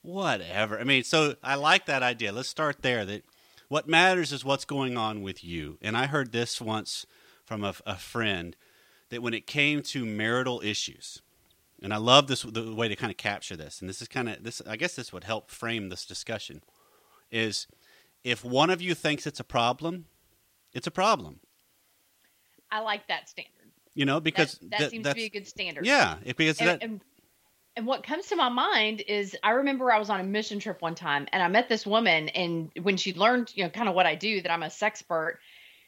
whatever. 0.02 0.78
I 0.78 0.84
mean, 0.84 1.04
so 1.04 1.36
I 1.42 1.56
like 1.56 1.86
that 1.86 2.02
idea. 2.02 2.32
Let's 2.32 2.48
start 2.48 2.82
there. 2.82 3.04
That 3.04 3.22
what 3.68 3.88
matters 3.88 4.32
is 4.32 4.44
what's 4.44 4.64
going 4.64 4.96
on 4.96 5.22
with 5.22 5.44
you. 5.44 5.78
And 5.82 5.96
I 5.96 6.06
heard 6.06 6.32
this 6.32 6.60
once 6.60 7.06
from 7.44 7.64
a, 7.64 7.74
a 7.84 7.96
friend 7.96 8.56
that 9.10 9.22
when 9.22 9.34
it 9.34 9.46
came 9.46 9.82
to 9.82 10.04
marital 10.04 10.60
issues, 10.64 11.22
and 11.82 11.92
I 11.92 11.98
love 11.98 12.26
this 12.26 12.42
the 12.42 12.74
way 12.74 12.88
to 12.88 12.96
kind 12.96 13.10
of 13.10 13.16
capture 13.16 13.56
this, 13.56 13.80
and 13.80 13.88
this 13.88 14.00
is 14.00 14.08
kind 14.08 14.28
of 14.28 14.42
this. 14.42 14.62
I 14.66 14.76
guess 14.76 14.94
this 14.94 15.12
would 15.12 15.24
help 15.24 15.50
frame 15.50 15.88
this 15.88 16.04
discussion. 16.04 16.62
Is 17.30 17.66
if 18.24 18.44
one 18.44 18.70
of 18.70 18.80
you 18.80 18.94
thinks 18.94 19.26
it's 19.26 19.40
a 19.40 19.44
problem, 19.44 20.06
it's 20.72 20.86
a 20.86 20.90
problem. 20.90 21.40
I 22.70 22.80
like 22.80 23.06
that 23.08 23.28
standard. 23.28 23.52
You 23.94 24.04
know, 24.04 24.20
because 24.20 24.58
that, 24.58 24.70
that 24.70 24.78
th- 24.78 24.90
seems 24.90 25.06
to 25.06 25.14
be 25.14 25.24
a 25.24 25.30
good 25.30 25.46
standard. 25.46 25.86
yeah, 25.86 26.16
it, 26.24 26.36
because 26.36 26.60
and, 26.60 26.68
that 26.68 26.82
and, 26.82 27.00
and 27.76 27.86
what 27.86 28.02
comes 28.02 28.26
to 28.28 28.36
my 28.36 28.48
mind 28.48 29.02
is 29.06 29.36
I 29.42 29.50
remember 29.50 29.92
I 29.92 29.98
was 29.98 30.10
on 30.10 30.20
a 30.20 30.24
mission 30.24 30.58
trip 30.58 30.82
one 30.82 30.94
time 30.94 31.28
and 31.32 31.42
I 31.42 31.48
met 31.48 31.68
this 31.68 31.86
woman 31.86 32.28
and 32.30 32.70
when 32.82 32.96
she 32.96 33.14
learned, 33.14 33.52
you 33.54 33.64
know, 33.64 33.70
kind 33.70 33.88
of 33.88 33.94
what 33.94 34.06
I 34.06 34.14
do, 34.14 34.42
that 34.42 34.50
I'm 34.50 34.62
a 34.62 34.66
sexpert, 34.66 35.34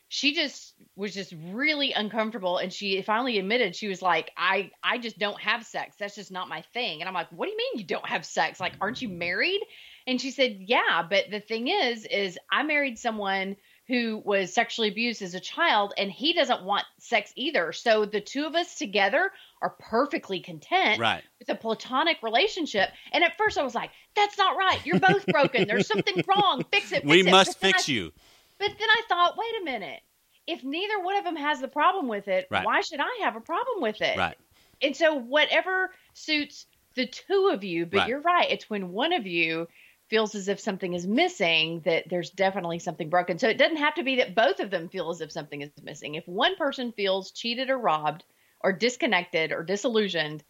she 0.09 0.35
just 0.35 0.75
was 0.97 1.15
just 1.15 1.35
really 1.53 1.93
uncomfortable 1.93 2.59
and 2.59 2.73
she 2.73 3.01
finally 3.03 3.39
admitted 3.39 3.77
she 3.77 3.89
was 3.89 4.01
like, 4.03 4.31
I 4.37 4.71
I 4.83 4.99
just 4.99 5.19
don't 5.19 5.41
have 5.41 5.65
sex. 5.67 5.97
That's 5.99 6.15
just 6.15 6.33
not 6.33 6.49
my 6.49 6.63
thing. 6.73 7.01
And 7.01 7.09
I'm 7.09 7.15
like, 7.15 7.29
What 7.31 7.47
do 7.47 7.53
you 7.53 7.57
mean 7.59 7.81
you 7.81 7.85
don't 7.85 8.07
have 8.09 8.25
sex? 8.25 8.59
Like, 8.59 8.73
aren't 8.81 9.03
you 9.03 9.09
married? 9.09 9.61
And 10.07 10.21
she 10.21 10.31
said, 10.31 10.57
Yeah, 10.61 11.07
but 11.09 11.25
the 11.31 11.41
thing 11.41 11.69
is, 11.69 12.07
is 12.07 12.39
I 12.51 12.63
married 12.63 12.99
someone 12.99 13.57
who 13.87 14.21
was 14.25 14.53
sexually 14.53 14.89
abused 14.89 15.23
as 15.23 15.35
a 15.35 15.41
child 15.41 15.95
and 15.97 16.11
he 16.11 16.35
doesn't 16.35 16.63
want 16.63 16.85
sex 17.01 17.33
either. 17.37 17.73
So 17.73 18.05
the 18.05 18.21
two 18.21 18.45
of 18.47 18.55
us 18.55 18.77
together 18.77 19.31
are 19.63 19.71
perfectly 19.79 20.41
content 20.41 21.01
right. 21.01 21.23
with 21.39 21.49
a 21.49 21.55
platonic 21.55 22.23
relationship. 22.23 22.91
And 23.13 23.25
at 23.25 23.39
first 23.39 23.57
I 23.57 23.63
was 23.63 23.75
like, 23.75 23.91
that's 24.15 24.37
not 24.37 24.57
right. 24.59 24.79
You're 24.85 25.01
both 25.09 25.27
broken. 25.27 25.67
There's 25.67 25.87
something 25.87 26.23
wrong. 26.29 26.65
Fix 26.71 26.93
it. 26.93 26.97
Fix 26.97 27.07
We 27.07 27.21
it. 27.21 27.31
must 27.31 27.59
But 27.61 27.67
fix 27.73 27.89
I- 27.89 27.93
you. 27.93 28.13
But 28.59 28.73
then 28.79 28.89
I 28.91 29.03
thought, 29.09 29.37
wait 29.37 29.61
a 29.61 29.65
minute. 29.65 30.01
If 30.47 30.65
neither 30.65 31.01
one 31.01 31.17
of 31.17 31.25
them 31.25 31.37
has 31.37 31.61
the 31.61 31.69
problem 31.69 32.09
with 32.09 32.29
it, 32.29 32.49
Right. 32.51 32.63
why 32.63 32.81
should 32.81 33.01
I 33.01 33.21
have 33.23 33.37
a 33.37 33.41
problem 33.41 33.83
with 33.83 34.01
it? 34.01 34.19
Right. 34.19 34.37
And 34.83 34.97
so 34.97 35.15
whatever 35.15 35.95
suits 36.15 36.67
the 36.95 37.07
two 37.07 37.51
of 37.53 37.65
you, 37.65 37.87
but 37.87 38.03
Right. 38.03 38.07
you're 38.07 38.21
right. 38.21 38.51
It's 38.51 38.71
when 38.71 38.93
one 38.93 39.13
of 39.13 39.27
you 39.27 39.69
feels 40.11 40.35
as 40.35 40.49
if 40.49 40.59
something 40.59 40.95
is 40.95 41.07
missing 41.07 41.81
that 41.83 42.09
there's 42.09 42.31
definitely 42.31 42.79
something 42.79 43.11
broken. 43.11 43.39
So 43.39 43.49
it 43.49 43.59
doesn't 43.59 43.77
have 43.77 43.95
to 43.97 44.03
be 44.03 44.17
that 44.17 44.35
both 44.35 44.59
of 44.61 44.71
them 44.71 44.89
feel 44.89 45.11
as 45.11 45.21
if 45.21 45.31
something 45.31 45.61
is 45.63 45.71
missing. 45.83 46.15
If 46.15 46.27
one 46.27 46.57
person 46.57 46.93
feels 46.93 47.31
cheated 47.33 47.69
or 47.71 47.79
robbed 47.79 48.25
or 48.61 48.73
disconnected 48.73 49.53
or 49.53 49.63
disillusioned, 49.65 50.45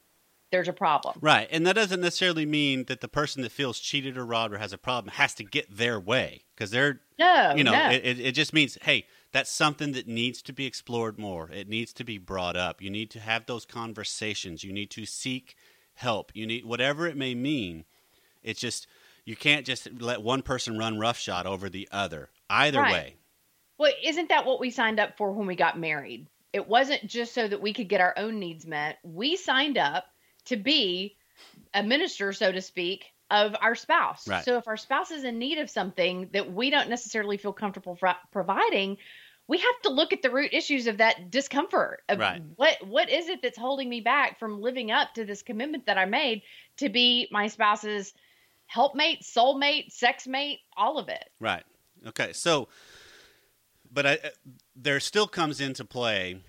there's 0.51 0.69
a 0.69 0.73
problem. 0.73 1.19
Right. 1.21 1.49
And 1.51 1.67
that 1.67 1.75
doesn't 1.75 2.01
necessarily 2.01 2.47
mean 2.47 2.85
that 2.85 3.01
the 3.01 3.09
person 3.09 3.43
that 3.43 3.53
feels 3.53 3.79
cheated 3.79 4.17
or 4.17 4.25
robbed 4.25 4.55
or 4.55 4.59
has 4.59 4.73
a 4.73 4.79
problem 4.79 5.13
has 5.15 5.35
to 5.35 5.45
get 5.45 5.77
their 5.77 6.01
way 6.01 6.43
because 6.55 6.71
they're, 6.71 7.01
No, 7.19 7.55
you 7.55 7.65
know, 7.65 7.73
no. 7.73 7.91
it, 7.91 8.19
it, 8.19 8.33
just 8.33 8.53
means, 8.53 8.79
hey, 8.83 9.07
that's 9.33 9.51
something 9.51 9.93
that 9.93 10.07
needs 10.09 10.41
to 10.43 10.53
be 10.53 10.65
explored 10.67 11.19
more. 11.19 11.51
It 11.53 11.69
needs 11.69 11.93
to 11.95 12.05
be 12.05 12.19
brought 12.19 12.57
up. 12.57 12.81
You 12.81 12.89
need 12.91 13.11
to 13.11 13.21
have 13.21 13.47
those 13.47 13.67
conversations. 13.67 14.65
You 14.65 14.73
need 14.73 14.91
to 14.91 15.05
seek 15.05 15.55
help. 15.95 16.33
You 16.35 16.47
need, 16.47 16.65
whatever 16.65 17.07
it 17.07 17.17
may 17.17 17.35
mean. 17.35 17.85
It's 18.43 18.61
just, 18.61 18.87
you 19.25 19.37
can't 19.37 19.67
just 19.67 19.89
let 20.01 20.23
one 20.23 20.43
person 20.43 20.79
run 20.79 20.99
roughshod 20.99 21.47
over 21.47 21.69
the 21.69 21.89
other. 21.93 22.31
Either 22.49 22.81
Right. 22.81 22.93
way. 22.93 23.15
Well, 23.77 23.93
isn't 24.03 24.31
that 24.31 24.47
what 24.47 24.61
we 24.61 24.71
signed 24.71 24.99
up 24.99 25.17
for 25.17 25.31
when 25.31 25.47
we 25.47 25.55
got 25.55 25.79
married? 25.79 26.27
It 26.53 26.67
wasn't 26.67 27.07
just 27.07 27.35
so 27.35 27.47
that 27.47 27.61
we 27.61 27.75
could 27.75 27.89
get 27.89 28.01
our 28.01 28.15
own 28.17 28.39
needs 28.39 28.67
met. 28.67 28.99
We 29.05 29.37
signed 29.37 29.77
up 29.77 30.07
to 30.49 30.57
be 30.57 31.17
a 31.75 31.83
minister, 31.83 32.33
so 32.33 32.51
to 32.53 32.61
speak, 32.61 33.07
of 33.31 33.55
our 33.61 33.75
spouse. 33.75 34.27
Right. 34.27 34.45
So 34.45 34.57
if 34.59 34.67
our 34.69 34.77
spouse 34.77 35.11
is 35.11 35.25
in 35.25 35.39
need 35.39 35.59
of 35.59 35.69
something 35.69 36.31
that 36.33 36.53
we 36.53 36.71
don't 36.71 36.89
necessarily 36.89 37.37
feel 37.37 37.53
comfortable 37.53 37.97
fr- 37.97 38.09
providing, 38.33 38.97
we 39.47 39.59
have 39.59 39.83
to 39.83 39.91
look 39.91 40.13
at 40.13 40.23
the 40.23 40.31
root 40.31 40.53
issues 40.53 40.87
of 40.87 40.99
that 40.99 41.31
discomfort. 41.31 42.03
Of 42.09 42.19
Right. 42.19 42.43
What 42.57 42.87
what 42.87 43.11
is 43.11 43.29
it 43.29 43.43
that's 43.43 43.59
holding 43.59 43.89
me 43.89 44.01
back 44.01 44.39
from 44.39 44.61
living 44.61 44.91
up 44.91 45.15
to 45.15 45.25
this 45.25 45.43
commitment 45.43 45.87
that 45.87 45.99
I 45.99 46.05
made 46.05 46.43
to 46.79 46.89
be 46.89 47.29
my 47.31 47.49
spouse's 47.49 48.15
helpmate, 48.67 49.23
soulmate, 49.23 49.93
sexmate, 49.93 50.59
all 50.77 50.99
of 50.99 51.09
it. 51.09 51.25
Right. 51.41 51.65
Okay. 52.07 52.33
So, 52.33 52.69
but 53.91 54.07
I, 54.07 54.13
uh, 54.13 54.29
there 54.77 55.01
still 55.01 55.27
comes 55.27 55.61
into 55.61 55.85
play 55.85 56.41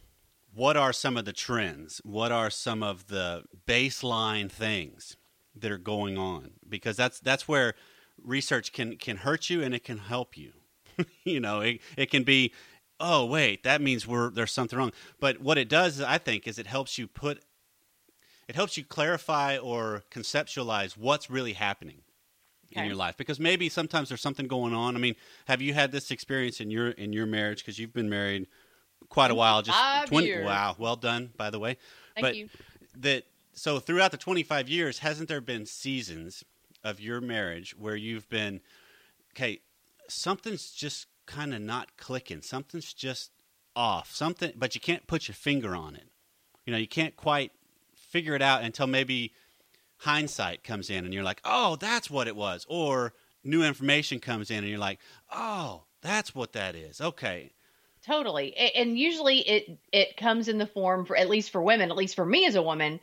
what 0.54 0.78
are 0.78 0.94
some 0.94 1.18
of 1.18 1.26
the 1.26 1.34
trends? 1.34 2.02
What 2.04 2.32
are 2.32 2.50
some 2.50 2.84
of 2.84 3.08
the 3.08 3.44
baseline 3.68 4.52
things 4.52 5.16
that 5.56 5.72
are 5.72 5.78
going 5.78 6.18
on? 6.18 6.52
Because 6.68 6.98
that's 6.98 7.20
that's 7.20 7.48
where 7.48 7.76
research 8.24 8.74
can 8.74 8.98
can 8.98 9.18
hurt 9.18 9.50
you 9.50 9.62
and 9.62 9.74
it 9.74 9.84
can 9.84 10.00
help 10.00 10.38
you. 10.38 10.54
you 11.24 11.40
know, 11.40 11.62
it, 11.62 11.82
it 11.98 12.12
can 12.12 12.24
be, 12.24 12.54
oh 13.00 13.26
wait, 13.26 13.64
that 13.64 13.82
means 13.82 14.08
we're 14.08 14.30
there's 14.30 14.52
something 14.52 14.78
wrong. 14.78 14.92
But 15.20 15.42
what 15.42 15.58
it 15.58 15.70
does, 15.70 16.02
I 16.02 16.18
think, 16.18 16.48
is 16.48 16.60
it 16.60 16.68
helps 16.68 16.98
you 16.98 17.08
put, 17.08 17.44
it 18.48 18.56
helps 18.56 18.78
you 18.78 18.84
clarify 18.84 19.58
or 19.58 20.04
conceptualize 20.12 20.98
what's 20.98 21.30
really 21.30 21.54
happening 21.54 22.02
in 22.72 22.86
your 22.86 22.96
life 22.96 23.18
because 23.18 23.40
maybe 23.40 23.68
sometimes 23.68 24.10
there's 24.10 24.22
something 24.22 24.48
going 24.48 24.74
on. 24.74 24.96
I 24.96 25.00
mean, 25.00 25.16
have 25.48 25.62
you 25.62 25.74
had 25.74 25.92
this 25.92 26.12
experience 26.12 26.60
in 26.60 26.70
your 26.70 26.90
in 26.90 27.14
your 27.14 27.26
marriage 27.26 27.60
because 27.60 27.80
you've 27.80 27.94
been 27.94 28.10
married 28.10 28.48
quite 29.10 29.32
a 29.32 29.36
while? 29.36 29.62
Just 29.62 29.78
Five 29.78 30.12
years. 30.12 30.46
Wow, 30.46 30.76
well 30.78 30.96
done, 30.96 31.32
by 31.36 31.50
the 31.50 31.60
way. 31.60 31.78
Thank 32.16 32.26
but 32.26 32.36
you. 32.36 32.50
that 32.98 33.26
so 33.54 33.80
throughout 33.80 34.12
the 34.12 34.18
25 34.18 34.70
years, 34.70 35.00
hasn't 35.00 35.28
there 35.28 35.42
been 35.42 35.66
seasons 35.66 36.44
of 36.84 37.00
your 37.00 37.20
marriage 37.20 37.76
where 37.78 37.96
you've 37.96 38.30
been 38.30 38.62
okay? 39.34 39.60
Something's 40.08 40.72
just 40.72 41.08
kind 41.26 41.54
of 41.54 41.62
not 41.62 41.98
clicking. 41.98 42.42
Something's 42.42 42.94
just 42.94 43.32
off. 43.76 44.14
Something, 44.14 44.54
but 44.56 44.76
you 44.76 44.82
can't 44.82 45.06
put 45.08 45.28
your 45.28 45.36
finger 45.36 45.76
on 45.76 45.96
it. 45.96 46.08
You 46.66 46.74
know, 46.74 46.80
you 46.80 46.88
can't 46.88 47.16
quite 47.16 47.52
figure 47.96 48.36
it 48.36 48.42
out 48.42 48.64
until 48.64 48.88
maybe 48.88 49.34
hindsight 49.98 50.64
comes 50.64 50.90
in 50.90 51.06
and 51.06 51.14
you're 51.14 51.24
like, 51.24 51.42
oh, 51.46 51.76
that's 51.76 52.10
what 52.10 52.28
it 52.28 52.36
was. 52.36 52.66
Or 52.70 53.14
new 53.44 53.64
information 53.64 54.20
comes 54.20 54.50
in 54.50 54.60
and 54.60 54.68
you're 54.68 54.80
like, 54.80 55.00
oh, 55.32 55.84
that's 56.02 56.34
what 56.34 56.54
that 56.54 56.76
is. 56.76 57.02
Okay. 57.02 57.52
Totally. 58.06 58.56
And 58.56 58.98
usually 58.98 59.40
it 59.40 59.80
it 59.92 60.18
comes 60.18 60.48
in 60.48 60.58
the 60.58 60.66
form 60.66 61.06
for 61.06 61.18
at 61.18 61.30
least 61.30 61.52
for 61.52 61.62
women, 61.62 61.92
at 61.92 61.98
least 61.98 62.16
for 62.16 62.26
me 62.26 62.46
as 62.46 62.56
a 62.56 62.62
woman, 62.62 63.00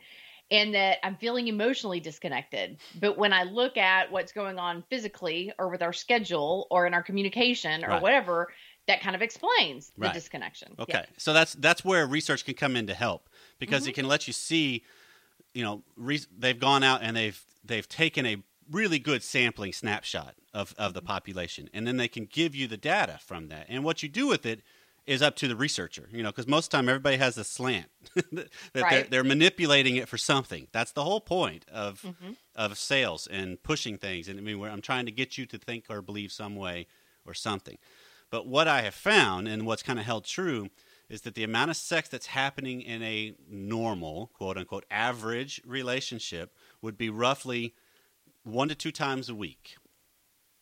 in 0.49 0.71
that 0.71 0.97
I'm 1.05 1.15
feeling 1.17 1.47
emotionally 1.47 1.99
disconnected. 1.99 2.77
But 2.99 3.17
when 3.17 3.33
I 3.33 3.43
look 3.43 3.77
at 3.77 4.11
what's 4.11 4.31
going 4.31 4.57
on 4.57 4.83
physically 4.89 5.51
or 5.59 5.69
with 5.69 5.81
our 5.81 5.93
schedule 5.93 6.67
or 6.71 6.87
in 6.87 6.93
our 6.93 7.03
communication 7.03 7.83
or 7.83 7.89
Right. 7.89 8.01
whatever, 8.01 8.53
that 8.87 9.01
kind 9.01 9.15
of 9.15 9.21
explains 9.21 9.91
the 9.91 10.05
Right. 10.05 10.13
disconnection. 10.13 10.73
Okay. 10.79 10.99
Yeah. 10.99 11.05
So 11.17 11.33
that's 11.33 11.53
that's 11.53 11.85
where 11.85 12.07
research 12.07 12.45
can 12.45 12.55
come 12.55 12.75
in 12.75 12.87
to 12.87 12.93
help 12.93 13.29
because 13.59 13.85
it 13.85 13.91
mm-hmm. 13.91 14.01
can 14.01 14.07
let 14.07 14.27
you 14.27 14.33
see, 14.33 14.83
you 15.53 15.63
know, 15.63 15.83
re- 15.95 16.25
they've 16.35 16.59
gone 16.59 16.83
out 16.83 17.01
and 17.03 17.15
they've 17.15 17.41
they've 17.63 17.87
taken 17.87 18.25
a 18.25 18.37
really 18.71 18.99
good 18.99 19.21
sampling 19.21 19.73
snapshot 19.73 20.35
of 20.53 20.73
of 20.77 20.93
the 20.93 21.01
mm-hmm. 21.01 21.07
population, 21.07 21.69
and 21.73 21.85
then 21.85 21.97
they 21.97 22.07
can 22.07 22.25
give 22.25 22.55
you 22.55 22.67
the 22.67 22.77
data 22.77 23.19
from 23.21 23.49
that. 23.49 23.67
And 23.69 23.83
what 23.83 24.01
you 24.01 24.09
do 24.09 24.27
with 24.27 24.45
it 24.45 24.61
is 25.07 25.21
up 25.21 25.35
to 25.37 25.47
the 25.47 25.55
researcher, 25.55 26.07
you 26.11 26.21
know, 26.21 26.29
because 26.29 26.47
most 26.47 26.65
of 26.65 26.71
the 26.71 26.77
time 26.77 26.89
everybody 26.89 27.15
has 27.17 27.37
a 27.37 27.43
slant 27.43 27.87
that 28.15 28.49
that 28.73 28.89
they're, 28.89 29.03
they're 29.03 29.23
manipulating 29.23 29.95
it 29.95 30.07
for 30.07 30.17
something. 30.17 30.67
That's 30.73 30.91
the 30.91 31.03
whole 31.03 31.21
point 31.21 31.65
of 31.71 32.01
Mhm. 32.01 32.35
of 32.55 32.77
sales 32.77 33.25
and 33.27 33.61
pushing 33.63 33.97
things. 33.97 34.27
And 34.27 34.37
I 34.39 34.43
mean, 34.43 34.59
where 34.59 34.69
I'm 34.69 34.81
trying 34.81 35.05
to 35.05 35.11
get 35.11 35.37
you 35.37 35.45
to 35.47 35.57
think 35.57 35.85
or 35.89 36.01
believe 36.01 36.31
some 36.31 36.55
way 36.55 36.87
or 37.25 37.33
something. 37.33 37.77
But 38.29 38.45
what 38.45 38.67
I 38.67 38.81
have 38.81 38.93
found 38.95 39.47
and 39.47 39.65
what's 39.65 39.81
kind 39.83 39.97
of 39.97 40.05
held 40.05 40.25
true 40.25 40.69
is 41.09 41.21
that 41.21 41.35
the 41.35 41.43
amount 41.45 41.71
of 41.71 41.77
sex 41.77 42.09
that's 42.09 42.25
happening 42.27 42.81
in 42.81 43.01
a 43.01 43.33
normal, 43.49 44.27
quote 44.33 44.57
unquote, 44.57 44.85
average 44.91 45.61
relationship 45.65 46.53
would 46.81 46.97
be 46.97 47.09
roughly 47.09 47.73
one 48.43 48.67
to 48.67 48.75
two 48.75 48.91
times 48.91 49.29
a 49.29 49.35
week. 49.35 49.77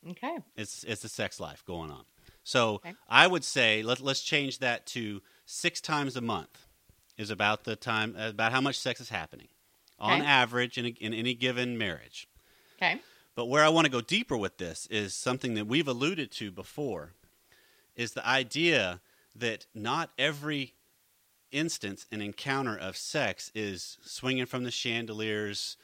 Okay. 0.07 0.37
It's 0.55 0.83
it's 0.83 1.01
the 1.01 1.09
sex 1.09 1.39
life 1.39 1.65
going 1.65 1.89
on. 1.89 2.05
So 2.45 2.75
Okay. 2.75 2.93
I 3.09 3.27
would 3.27 3.43
say 3.43 3.83
let 3.83 3.99
let's 3.99 4.21
change 4.21 4.59
that 4.59 4.85
to 4.87 5.21
six 5.45 5.81
times 5.81 6.15
a 6.15 6.21
month 6.21 6.67
is 7.17 7.29
about 7.29 7.65
the 7.65 7.75
time 7.75 8.15
about 8.15 8.53
how 8.53 8.61
much 8.61 8.79
sex 8.79 9.01
is 9.01 9.09
happening 9.09 9.49
on 9.99 10.21
Okay. 10.21 10.29
average 10.29 10.77
in, 10.77 10.85
a, 10.85 10.89
in 10.89 11.13
any 11.13 11.33
given 11.33 11.77
marriage. 11.77 12.27
Okay. 12.77 13.01
But 13.33 13.47
where 13.47 13.63
I 13.63 13.69
want 13.69 13.85
to 13.85 13.91
go 13.91 13.99
deeper 13.99 14.37
with 14.37 14.57
this 14.57 14.85
is 14.87 15.13
something 15.13 15.55
that 15.55 15.65
we've 15.65 15.87
alluded 15.87 16.31
to 16.33 16.51
before 16.51 17.13
is 17.95 18.13
the 18.13 18.25
idea 18.25 19.01
that 19.35 19.65
not 19.73 20.11
every 20.17 20.75
instance 21.51 22.05
and 22.11 22.21
encounter 22.21 22.77
of 22.77 22.95
sex 22.95 23.51
is 23.55 23.97
swinging 24.03 24.45
from 24.45 24.63
the 24.63 24.71
chandeliers, 24.71 25.77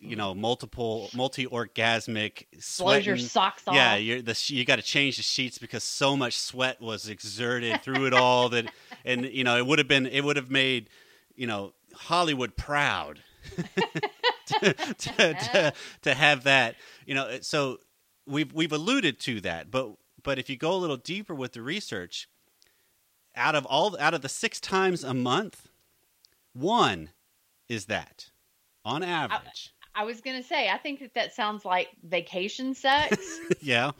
you 0.00 0.16
know, 0.16 0.34
multiple 0.34 1.10
multi-orgasmic 1.14 2.46
Blows 2.78 3.06
your 3.06 3.16
socks 3.16 3.66
off. 3.66 3.74
Yeah, 3.74 3.96
you're 3.96 4.22
the 4.22 4.40
you 4.48 4.64
got 4.64 4.76
to 4.76 4.82
change 4.82 5.16
the 5.16 5.22
sheets 5.22 5.58
because 5.58 5.84
so 5.84 6.16
much 6.16 6.38
sweat 6.38 6.80
was 6.80 7.08
exerted 7.08 7.82
through 7.82 8.06
it 8.06 8.14
all 8.14 8.48
that, 8.50 8.70
and 9.04 9.24
you 9.24 9.44
know 9.44 9.56
it 9.56 9.66
would 9.66 9.78
have 9.78 9.88
been 9.88 10.06
it 10.06 10.22
would 10.22 10.36
have 10.36 10.50
made, 10.50 10.90
you 11.34 11.46
know, 11.46 11.72
Hollywood 11.94 12.56
proud 12.56 13.20
to, 14.46 14.74
to, 14.74 15.34
to, 15.34 15.72
to 16.02 16.14
have 16.14 16.44
that. 16.44 16.76
You 17.06 17.14
know, 17.14 17.38
so 17.40 17.78
we've 18.26 18.52
we've 18.52 18.72
alluded 18.72 19.20
to 19.20 19.40
that, 19.42 19.70
but 19.70 19.92
but 20.22 20.38
if 20.38 20.48
you 20.50 20.56
go 20.56 20.72
a 20.72 20.76
little 20.76 20.96
deeper 20.96 21.34
with 21.34 21.52
the 21.52 21.62
research, 21.62 22.28
out 23.34 23.54
of 23.54 23.64
all 23.66 23.96
out 23.98 24.14
of 24.14 24.22
the 24.22 24.28
six 24.28 24.60
times 24.60 25.02
a 25.02 25.14
month, 25.14 25.68
one 26.52 27.10
is 27.68 27.86
that 27.86 28.30
on 28.84 29.02
average. 29.02 29.72
I 29.94 30.04
was 30.04 30.20
going 30.20 30.40
to 30.40 30.46
say, 30.46 30.68
I 30.68 30.78
think 30.78 31.00
that 31.00 31.14
that 31.14 31.34
sounds 31.34 31.64
like 31.64 31.88
vacation 32.02 32.74
sex. 32.74 33.16
yeah. 33.60 33.92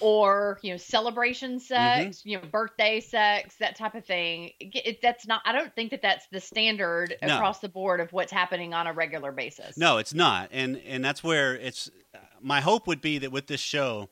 or 0.00 0.58
you 0.62 0.70
know 0.70 0.76
celebration 0.76 1.58
Mm-hmm. 1.58 1.58
sex 2.04 2.22
you 2.24 2.36
know 2.40 2.44
birthday 2.52 3.00
sex 3.00 3.56
that 3.56 3.74
type 3.76 3.94
of 3.96 4.04
thing 4.04 4.52
it, 4.60 4.86
it- 4.86 5.02
that's 5.02 5.26
not 5.26 5.42
i 5.44 5.50
don't 5.50 5.74
think 5.74 5.90
that 5.90 6.02
that's 6.02 6.26
the 6.30 6.40
standard 6.40 7.16
No. 7.20 7.34
across 7.34 7.58
the 7.58 7.68
board 7.68 7.98
of 8.00 8.12
what's 8.12 8.30
happening 8.30 8.72
on 8.74 8.86
a 8.86 8.92
regular 8.92 9.32
basis 9.32 9.76
No, 9.76 9.98
it's 9.98 10.14
not, 10.14 10.50
and 10.52 10.76
and 10.86 11.04
that's 11.04 11.24
where 11.24 11.56
it's. 11.56 11.90
My 12.40 12.60
hope 12.60 12.86
would 12.86 13.00
be 13.00 13.18
that 13.18 13.32
with 13.32 13.48
this 13.48 13.60
show, 13.60 14.08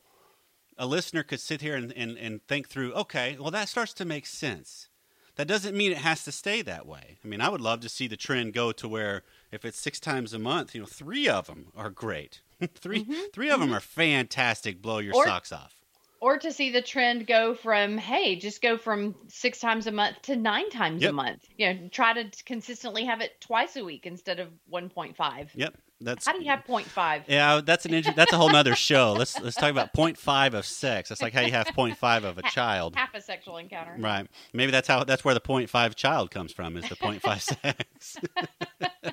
a 0.77 0.85
listener 0.85 1.23
could 1.23 1.39
sit 1.39 1.61
here 1.61 1.77
and, 1.77 1.93
and, 1.93 2.17
and 2.17 2.45
think 2.45 2.67
through. 2.67 2.91
Okay, 2.93 3.37
well 3.39 3.51
that 3.51 3.69
starts 3.69 3.93
to 3.93 4.03
make 4.05 4.25
sense. 4.25 4.89
That 5.37 5.47
doesn't 5.47 5.77
mean 5.77 5.91
it 5.93 5.99
has 5.99 6.25
to 6.25 6.33
stay 6.33 6.61
that 6.63 6.85
way. 6.85 7.19
I 7.23 7.27
mean, 7.27 7.39
I 7.39 7.47
would 7.47 7.61
love 7.61 7.79
to 7.81 7.89
see 7.89 8.07
the 8.07 8.17
trend 8.17 8.53
go 8.53 8.73
to 8.73 8.87
where 8.89 9.23
if 9.57 9.65
it's 9.65 9.79
six 9.79 9.99
times 9.99 10.33
a 10.33 10.39
month, 10.39 10.73
you 10.73 10.81
know, 10.81 10.87
three 10.87 11.27
of 11.27 11.47
them 11.47 11.67
are 11.75 11.89
great. 11.89 12.41
3 12.75 13.03
mm-hmm, 13.03 13.13
three 13.33 13.49
of 13.49 13.59
them 13.59 13.69
mm-hmm. 13.69 13.77
are 13.77 13.81
fantastic. 13.81 14.81
Blow 14.81 14.99
your 14.99 15.15
Or- 15.15 15.25
socks 15.25 15.51
off. 15.51 15.73
or 16.19 16.37
to 16.39 16.51
see 16.51 16.71
the 16.71 16.81
trend 16.81 17.27
go 17.27 17.53
from 17.53 17.97
hey 17.99 18.35
just 18.37 18.59
go 18.61 18.75
from 18.77 19.13
six 19.27 19.59
times 19.59 19.85
a 19.85 19.91
month 19.91 20.19
to 20.23 20.35
nine 20.35 20.67
times 20.71 21.03
Yep. 21.03 21.11
a 21.11 21.13
month 21.13 21.45
you 21.55 21.71
know 21.71 21.89
try 21.91 22.11
to 22.13 22.43
consistently 22.43 23.05
have 23.05 23.21
it 23.21 23.39
twice 23.39 23.75
a 23.75 23.83
week 23.85 24.07
instead 24.07 24.39
of 24.39 24.47
1.5 24.73 25.49
Yep, 25.53 25.77
that's 26.01 26.25
how 26.25 26.33
do 26.33 26.43
you 26.43 26.49
have 26.49 26.63
0.5 26.65 27.23
Yeah, 27.27 27.61
that's 27.63 27.85
an 27.85 27.93
inter- 27.93 28.13
that's 28.15 28.33
a 28.33 28.37
whole 28.37 28.49
nother 28.49 28.73
show. 28.75 29.13
Let's 29.13 29.39
let's 29.39 29.55
talk 29.55 29.69
about 29.69 29.93
0.5 29.93 30.53
of 30.55 30.65
sex. 30.65 31.09
That's 31.09 31.21
like 31.21 31.33
how 31.33 31.41
you 31.41 31.51
have 31.51 31.67
0.5 31.67 32.23
of 32.23 32.39
a 32.39 32.43
child. 32.43 32.95
half 32.95 33.13
a 33.13 33.21
sexual 33.21 33.57
encounter 33.57 33.95
Right. 33.99 34.25
Maybe 34.53 34.71
that's 34.71 34.87
how 34.87 35.03
that's 35.03 35.23
where 35.23 35.35
the 35.35 35.41
0.5 35.41 35.93
child 35.93 36.31
comes 36.31 36.51
from 36.51 36.77
is 36.77 36.89
the 36.89 36.95
0.5 36.95 37.41
sex. 37.61 38.17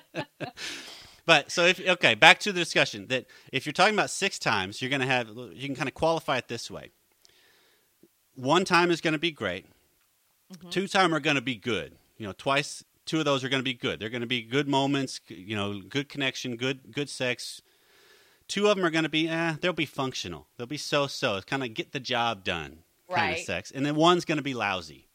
but 1.27 1.51
so 1.51 1.65
if 1.65 1.81
okay, 1.81 2.15
back 2.15 2.39
to 2.41 2.53
the 2.53 2.61
discussion 2.61 3.07
that 3.09 3.27
if 3.53 3.67
you're 3.67 3.73
talking 3.73 3.95
about 3.95 4.11
six 4.11 4.39
times, 4.39 4.81
you're 4.81 4.91
going 4.91 5.01
to 5.01 5.07
have 5.07 5.29
you 5.29 5.67
can 5.67 5.75
kind 5.75 5.89
of 5.89 5.95
qualify 5.95 6.39
it 6.39 6.49
this 6.49 6.71
way. 6.71 6.91
One 8.35 8.65
time 8.65 8.91
is 8.91 9.01
going 9.01 9.13
to 9.13 9.19
be 9.19 9.31
great. 9.31 9.67
Two 10.71 10.87
time 10.87 11.15
are 11.15 11.21
going 11.21 11.37
to 11.37 11.43
be 11.43 11.57
good. 11.57 11.97
You 12.17 12.27
know, 12.27 12.35
twice 12.37 12.85
two 13.07 13.19
of 13.19 13.25
those 13.25 13.43
are 13.45 13.49
going 13.49 13.61
to 13.61 13.65
be 13.65 13.75
good. 13.75 14.01
They're 14.01 14.11
going 14.11 14.21
to 14.21 14.27
be 14.27 14.43
good 14.43 14.69
moments, 14.69 15.21
you 15.29 15.57
know, 15.57 15.81
good 15.81 16.09
connection, 16.09 16.57
good 16.57 16.93
good 16.93 17.09
sex. 17.09 17.63
Two 18.47 18.69
of 18.69 18.77
them 18.77 18.85
are 18.85 18.91
going 18.91 19.05
to 19.05 19.11
be 19.11 19.29
eh, 19.29 19.55
they'll 19.61 19.73
be 19.73 19.87
functional. 19.87 20.47
They'll 20.57 20.67
be 20.67 20.77
so-so. 20.77 21.37
It's 21.37 21.45
kind 21.45 21.65
of 21.65 21.75
get 21.75 21.93
the 21.93 22.01
job 22.01 22.45
done 22.45 22.79
kind 23.11 23.37
of 23.37 23.45
sex. 23.45 23.71
And 23.71 23.85
then 23.85 23.95
one's 23.95 24.25
going 24.25 24.37
to 24.37 24.43
be 24.43 24.55
lousy. 24.55 25.09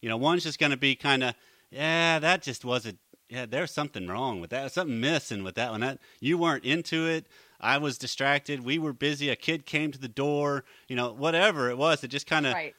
You 0.00 0.08
know, 0.08 0.16
one's 0.16 0.42
just 0.42 0.58
going 0.58 0.70
to 0.70 0.76
be 0.76 0.94
kind 0.94 1.24
of, 1.24 1.34
yeah, 1.70 2.18
that 2.18 2.42
just 2.42 2.64
wasn't. 2.64 2.98
Yeah, 3.28 3.46
there's 3.46 3.72
something 3.72 4.06
wrong 4.06 4.40
with 4.40 4.50
that. 4.50 4.72
Something 4.72 5.00
missing 5.00 5.42
with 5.42 5.56
that 5.56 5.72
one. 5.72 5.80
That 5.80 5.98
you 6.20 6.38
weren't 6.38 6.64
into 6.64 7.06
it. 7.08 7.26
I 7.60 7.78
was 7.78 7.98
distracted. 7.98 8.64
We 8.64 8.78
were 8.78 8.92
busy. 8.92 9.30
A 9.30 9.36
kid 9.36 9.66
came 9.66 9.90
to 9.92 9.98
the 9.98 10.08
door. 10.08 10.64
You 10.88 10.94
know, 10.96 11.12
whatever 11.12 11.68
it 11.70 11.76
was, 11.78 12.04
it 12.04 12.08
just 12.08 12.26
kind 12.26 12.46
of 12.46 12.54
right 12.54 12.74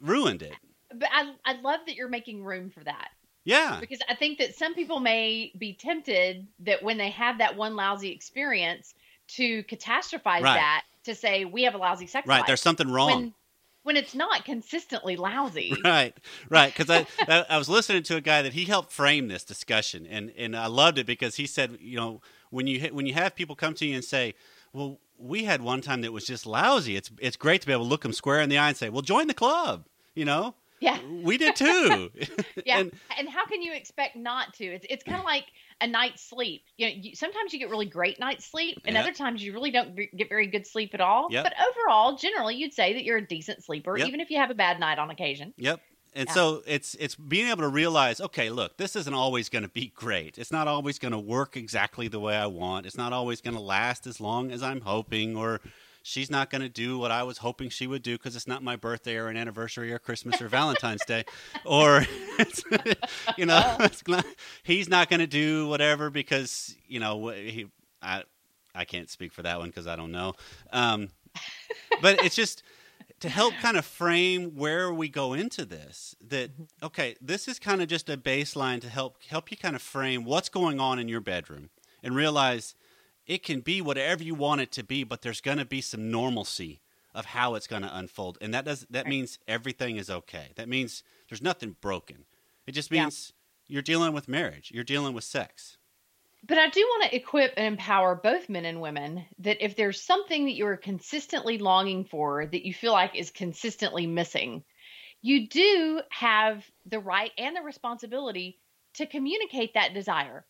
ruined 0.00 0.42
it. 0.42 0.52
but 0.94 1.08
I, 1.12 1.32
I 1.44 1.60
love 1.60 1.80
that 1.86 1.96
you're 1.96 2.08
making 2.08 2.44
room 2.44 2.70
for 2.70 2.84
that 2.84 3.08
Yeah, 3.44 3.78
because 3.80 3.98
I 4.08 4.14
think 4.14 4.38
that 4.38 4.54
some 4.54 4.76
people 4.76 5.00
may 5.00 5.50
be 5.58 5.72
tempted 5.74 6.46
that 6.60 6.84
when 6.84 6.98
they 6.98 7.10
have 7.10 7.38
that 7.38 7.56
one 7.56 7.74
lousy 7.74 8.10
experience, 8.12 8.94
to 9.28 9.64
catastrophize 9.64 10.42
Right. 10.42 10.54
that 10.54 10.84
to 11.04 11.14
say 11.16 11.44
we 11.44 11.64
have 11.64 11.74
a 11.74 11.78
lousy 11.78 12.06
sex 12.06 12.28
Right. 12.28 12.38
life 12.38 12.46
There's 12.46 12.60
something 12.60 12.88
wrong. 12.88 13.10
when 13.22 13.34
when 13.88 13.96
it's 13.96 14.14
not 14.14 14.44
consistently 14.44 15.16
lousy. 15.16 15.74
Right, 15.82 16.14
right. 16.50 16.74
Because 16.76 17.06
I, 17.28 17.46
I 17.48 17.56
was 17.56 17.70
listening 17.70 18.02
to 18.02 18.16
a 18.16 18.20
guy 18.20 18.42
that 18.42 18.52
he 18.52 18.66
helped 18.66 18.92
frame 18.92 19.28
this 19.28 19.42
discussion, 19.42 20.06
and 20.06 20.30
and 20.36 20.54
I 20.54 20.66
loved 20.66 20.98
it 20.98 21.06
because 21.06 21.36
he 21.36 21.46
said, 21.46 21.78
you 21.80 21.96
know, 21.96 22.20
when 22.50 22.66
you 22.66 22.90
when 22.92 23.06
you 23.06 23.14
have 23.14 23.34
people 23.34 23.56
come 23.56 23.72
to 23.74 23.86
you 23.86 23.94
and 23.94 24.04
say, 24.04 24.34
well, 24.74 24.98
we 25.16 25.44
had 25.44 25.62
one 25.62 25.80
time 25.80 26.02
that 26.02 26.12
was 26.12 26.26
just 26.26 26.44
lousy. 26.44 26.96
It's 26.96 27.10
it's 27.18 27.38
great 27.38 27.62
to 27.62 27.66
be 27.66 27.72
able 27.72 27.84
to 27.84 27.88
look 27.88 28.02
them 28.02 28.12
square 28.12 28.42
in 28.42 28.50
the 28.50 28.58
eye 28.58 28.68
and 28.68 28.76
say, 28.76 28.90
well, 28.90 29.00
join 29.00 29.26
the 29.26 29.34
club. 29.34 29.86
You 30.14 30.26
know, 30.26 30.54
Yeah. 30.80 30.98
we 31.22 31.36
did 31.38 31.56
too. 31.56 32.10
Yeah, 32.64 32.78
And- 32.80 32.92
and, 33.18 33.28
how 33.28 33.46
can 33.46 33.62
you 33.62 33.72
expect 33.74 34.16
not 34.16 34.54
to? 34.54 34.64
It's 34.64 34.86
it's 34.90 35.04
kind 35.04 35.18
of 35.18 35.24
like 35.24 35.44
a 35.80 35.86
night's 35.86 36.22
sleep. 36.22 36.62
You 36.76 36.86
know, 36.88 36.92
you, 36.96 37.14
sometimes 37.14 37.52
you 37.52 37.58
get 37.58 37.70
really 37.70 37.86
great 37.86 38.18
night's 38.20 38.44
sleep, 38.44 38.80
and 38.84 38.94
Yep. 38.94 39.04
other 39.04 39.12
times 39.14 39.42
you 39.42 39.52
really 39.52 39.70
don't 39.70 39.94
get 39.96 40.28
very 40.28 40.46
good 40.48 40.66
sleep 40.66 40.90
at 40.94 41.00
all. 41.00 41.28
Yep. 41.30 41.44
But 41.44 41.54
overall, 41.68 42.16
generally, 42.16 42.56
you'd 42.56 42.74
say 42.74 42.92
that 42.94 43.04
you're 43.04 43.18
a 43.18 43.26
decent 43.26 43.64
sleeper, 43.64 43.96
Yep. 43.96 44.08
even 44.08 44.20
if 44.20 44.30
you 44.30 44.38
have 44.38 44.50
a 44.50 44.54
bad 44.54 44.80
night 44.80 44.98
on 44.98 45.10
occasion. 45.10 45.54
Yep. 45.56 45.80
And 46.14 46.28
Yeah. 46.28 46.34
so 46.34 46.62
it's 46.66 46.94
it's 46.96 47.14
being 47.14 47.48
able 47.48 47.62
to 47.62 47.68
realize, 47.68 48.20
okay, 48.20 48.50
look, 48.50 48.76
this 48.76 48.96
isn't 48.96 49.14
always 49.14 49.48
going 49.48 49.62
to 49.62 49.68
be 49.68 49.92
great. 49.94 50.36
It's 50.38 50.50
not 50.50 50.66
always 50.66 50.98
going 50.98 51.12
to 51.12 51.18
work 51.18 51.56
exactly 51.56 52.08
the 52.08 52.18
way 52.18 52.36
I 52.36 52.46
want. 52.46 52.86
It's 52.86 52.96
not 52.96 53.12
always 53.12 53.40
going 53.40 53.54
to 53.54 53.60
last 53.62 54.06
as 54.06 54.20
long 54.20 54.50
as 54.50 54.62
I'm 54.62 54.80
hoping 54.80 55.36
or 55.36 55.60
she's 56.08 56.30
not 56.30 56.48
going 56.48 56.62
to 56.62 56.70
do 56.70 56.98
what 56.98 57.10
I 57.10 57.22
was 57.22 57.38
hoping 57.38 57.68
she 57.68 57.86
would 57.86 58.02
do 58.02 58.16
because 58.16 58.34
it's 58.34 58.46
not 58.46 58.62
my 58.62 58.76
birthday 58.76 59.16
or 59.16 59.28
an 59.28 59.36
anniversary 59.36 59.92
or 59.92 59.98
Christmas 59.98 60.40
or 60.40 60.48
Valentine's 60.48 61.04
Day 61.06 61.24
or 61.66 62.06
you 63.36 63.44
know, 63.44 63.76
not, 64.06 64.26
he's 64.62 64.88
not 64.88 65.10
going 65.10 65.20
to 65.20 65.26
do 65.26 65.68
whatever 65.68 66.08
because, 66.08 66.74
you 66.86 66.98
know, 66.98 67.28
he 67.28 67.66
I 68.00 68.24
I 68.74 68.84
can't 68.84 69.10
speak 69.10 69.32
for 69.32 69.42
that 69.42 69.58
one 69.58 69.68
because 69.68 69.86
I 69.86 69.96
don't 69.96 70.12
know. 70.12 70.34
Um, 70.72 71.10
but 72.00 72.24
it's 72.24 72.36
just 72.36 72.62
to 73.20 73.28
help 73.28 73.52
kind 73.60 73.76
of 73.76 73.84
frame 73.84 74.56
where 74.56 74.92
we 74.92 75.08
go 75.08 75.34
into 75.34 75.64
this 75.64 76.14
that 76.26 76.50
okay 76.82 77.16
this 77.20 77.48
is 77.48 77.58
kind 77.58 77.82
of 77.82 77.88
just 77.88 78.08
a 78.08 78.16
baseline 78.16 78.80
to 78.80 78.88
help 78.88 79.22
help 79.28 79.50
you 79.50 79.56
kind 79.56 79.74
of 79.76 79.82
frame 79.82 80.24
what's 80.24 80.48
going 80.48 80.80
on 80.80 80.98
in 80.98 81.08
your 81.08 81.20
bedroom 81.20 81.70
and 82.02 82.14
realize 82.14 82.74
it 83.28 83.44
can 83.44 83.60
be 83.60 83.80
whatever 83.80 84.24
you 84.24 84.34
want 84.34 84.60
it 84.60 84.72
to 84.72 84.82
be 84.82 85.04
but 85.04 85.22
there's 85.22 85.40
going 85.42 85.58
to 85.58 85.64
be 85.66 85.80
some 85.80 86.10
normalcy 86.10 86.80
of 87.14 87.26
how 87.26 87.54
it's 87.54 87.68
going 87.68 87.82
to 87.82 87.96
unfold 87.96 88.38
and 88.40 88.52
that 88.54 88.64
does 88.64 88.86
that 88.90 89.04
Right. 89.04 89.10
means 89.10 89.38
everything 89.46 89.96
is 89.98 90.10
okay 90.10 90.48
that 90.56 90.68
means 90.68 91.04
there's 91.28 91.42
nothing 91.42 91.76
broken 91.80 92.24
it 92.66 92.72
just 92.72 92.90
Yeah. 92.90 93.02
means 93.04 93.32
you're 93.68 93.82
dealing 93.82 94.12
with 94.14 94.28
marriage 94.28 94.70
you're 94.74 94.84
dealing 94.84 95.14
with 95.14 95.24
sex 95.24 95.78
But 96.46 96.58
I 96.58 96.68
do 96.68 96.80
want 96.80 97.04
to 97.10 97.16
equip 97.16 97.54
and 97.56 97.66
empower 97.66 98.14
both 98.14 98.48
men 98.48 98.64
and 98.64 98.80
women 98.80 99.26
that 99.40 99.64
if 99.64 99.76
there's 99.76 100.00
something 100.00 100.46
that 100.46 100.54
you 100.54 100.66
are 100.66 100.76
consistently 100.76 101.58
longing 101.58 102.04
for 102.04 102.46
that 102.46 102.66
you 102.66 102.72
feel 102.74 102.92
like 102.92 103.14
is 103.16 103.30
consistently 103.30 104.06
missing, 104.06 104.64
you 105.20 105.48
do 105.48 106.00
have 106.10 106.64
the 106.86 107.00
right 107.00 107.32
and 107.38 107.56
the 107.56 107.62
responsibility 107.62 108.58
to 108.94 109.06
communicate 109.06 109.74
that 109.74 109.94
desire. 109.94 110.46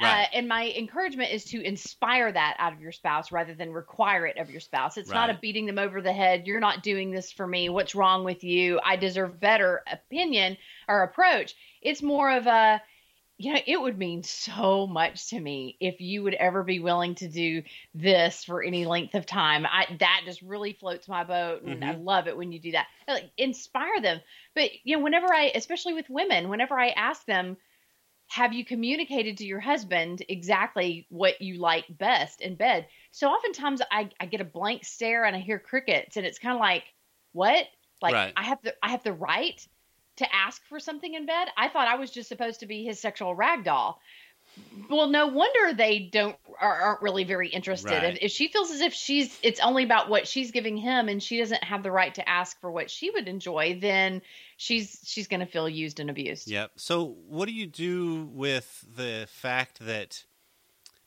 Right. 0.00 0.24
Uh, 0.24 0.36
and 0.36 0.48
my 0.48 0.74
encouragement 0.76 1.32
is 1.32 1.44
to 1.46 1.62
inspire 1.62 2.30
that 2.30 2.56
out 2.58 2.74
of 2.74 2.80
your 2.80 2.92
spouse 2.92 3.32
rather 3.32 3.54
than 3.54 3.72
require 3.72 4.26
it 4.26 4.36
of 4.36 4.50
your 4.50 4.60
spouse. 4.60 4.98
It's 4.98 5.08
not 5.08 5.30
a 5.30 5.34
beating 5.40 5.64
them 5.64 5.78
over 5.78 6.02
the 6.02 6.12
head. 6.12 6.46
You're 6.46 6.60
not 6.60 6.82
doing 6.82 7.10
this 7.10 7.32
for 7.32 7.46
me. 7.46 7.70
What's 7.70 7.94
wrong 7.94 8.22
with 8.22 8.44
you? 8.44 8.78
I 8.84 8.96
deserve 8.96 9.40
better 9.40 9.82
opinion 9.90 10.58
or 10.86 11.02
approach. 11.02 11.54
It's 11.80 12.02
more 12.02 12.30
of 12.30 12.46
a, 12.46 12.82
you 13.38 13.54
know, 13.54 13.60
it 13.66 13.80
would 13.80 13.96
mean 13.96 14.22
so 14.22 14.86
much 14.86 15.28
to 15.28 15.40
me 15.40 15.76
if 15.80 16.00
you 16.00 16.22
would 16.24 16.34
ever 16.34 16.62
be 16.62 16.80
willing 16.80 17.14
to 17.16 17.28
do 17.28 17.62
this 17.94 18.44
for 18.44 18.62
any 18.62 18.84
length 18.84 19.14
of 19.14 19.24
time. 19.24 19.64
I 19.66 19.86
that 20.00 20.22
just 20.26 20.42
really 20.42 20.74
floats 20.74 21.08
my 21.08 21.24
boat, 21.24 21.62
and 21.62 21.84
I 21.84 21.94
love 21.94 22.28
it 22.28 22.36
when 22.36 22.52
you 22.52 22.58
do 22.58 22.72
that. 22.72 22.86
Like 23.08 23.30
inspire 23.36 24.00
them. 24.00 24.20
But 24.54 24.70
you 24.84 24.96
know, 24.96 25.02
whenever 25.02 25.32
I, 25.32 25.52
especially 25.54 25.94
with 25.94 26.08
women, 26.10 26.48
whenever 26.48 26.78
I 26.78 26.88
ask 26.88 27.24
them, 27.26 27.56
have 28.28 28.52
you 28.52 28.64
communicated 28.64 29.38
to 29.38 29.46
your 29.46 29.60
husband 29.60 30.22
exactly 30.28 31.06
what 31.10 31.40
you 31.40 31.58
like 31.58 31.84
best 31.88 32.40
in 32.40 32.56
bed? 32.56 32.86
So 33.12 33.28
oftentimes 33.28 33.80
I, 33.90 34.10
I 34.20 34.26
get 34.26 34.40
a 34.40 34.44
blank 34.44 34.84
stare 34.84 35.24
and 35.24 35.36
I 35.36 35.38
hear 35.38 35.58
crickets, 35.58 36.16
and 36.16 36.26
it's 36.26 36.38
kind 36.38 36.54
of 36.54 36.60
like, 36.60 36.84
what? 37.32 37.66
Like 38.02 38.14
Right. 38.14 38.32
I 38.36 38.42
have 38.44 38.58
the 38.62 38.74
I 38.82 38.90
have 38.90 39.02
the 39.04 39.12
right 39.12 39.66
to 40.16 40.34
ask 40.34 40.62
for 40.68 40.80
something 40.80 41.14
in 41.14 41.26
bed. 41.26 41.48
I 41.56 41.68
thought 41.68 41.88
I 41.88 41.96
was 41.96 42.10
just 42.10 42.28
supposed 42.28 42.60
to 42.60 42.66
be 42.66 42.84
his 42.84 43.00
sexual 43.00 43.34
rag 43.34 43.64
doll. 43.64 44.00
Well, 44.88 45.08
no 45.08 45.26
wonder 45.26 45.74
they 45.74 45.98
don't 45.98 46.36
are, 46.60 46.80
aren't 46.80 47.02
really 47.02 47.24
very 47.24 47.48
interested. 47.48 47.90
Right. 47.90 48.14
If, 48.14 48.18
if 48.22 48.30
she 48.30 48.48
feels 48.48 48.70
as 48.70 48.80
if 48.80 48.94
she's 48.94 49.38
it's 49.42 49.60
only 49.60 49.84
about 49.84 50.08
what 50.08 50.26
she's 50.26 50.50
giving 50.50 50.76
him, 50.76 51.08
and 51.08 51.22
she 51.22 51.38
doesn't 51.38 51.62
have 51.62 51.82
the 51.82 51.90
right 51.90 52.14
to 52.14 52.28
ask 52.28 52.60
for 52.60 52.70
what 52.70 52.90
she 52.90 53.10
would 53.10 53.28
enjoy, 53.28 53.78
then 53.80 54.22
she's 54.56 54.98
she's 55.04 55.28
going 55.28 55.40
to 55.40 55.46
feel 55.46 55.68
used 55.68 56.00
and 56.00 56.10
abused. 56.10 56.48
Yep. 56.48 56.72
So, 56.76 57.16
what 57.28 57.46
do 57.46 57.52
you 57.52 57.66
do 57.66 58.28
with 58.32 58.84
the 58.96 59.26
fact 59.30 59.78
that 59.80 60.24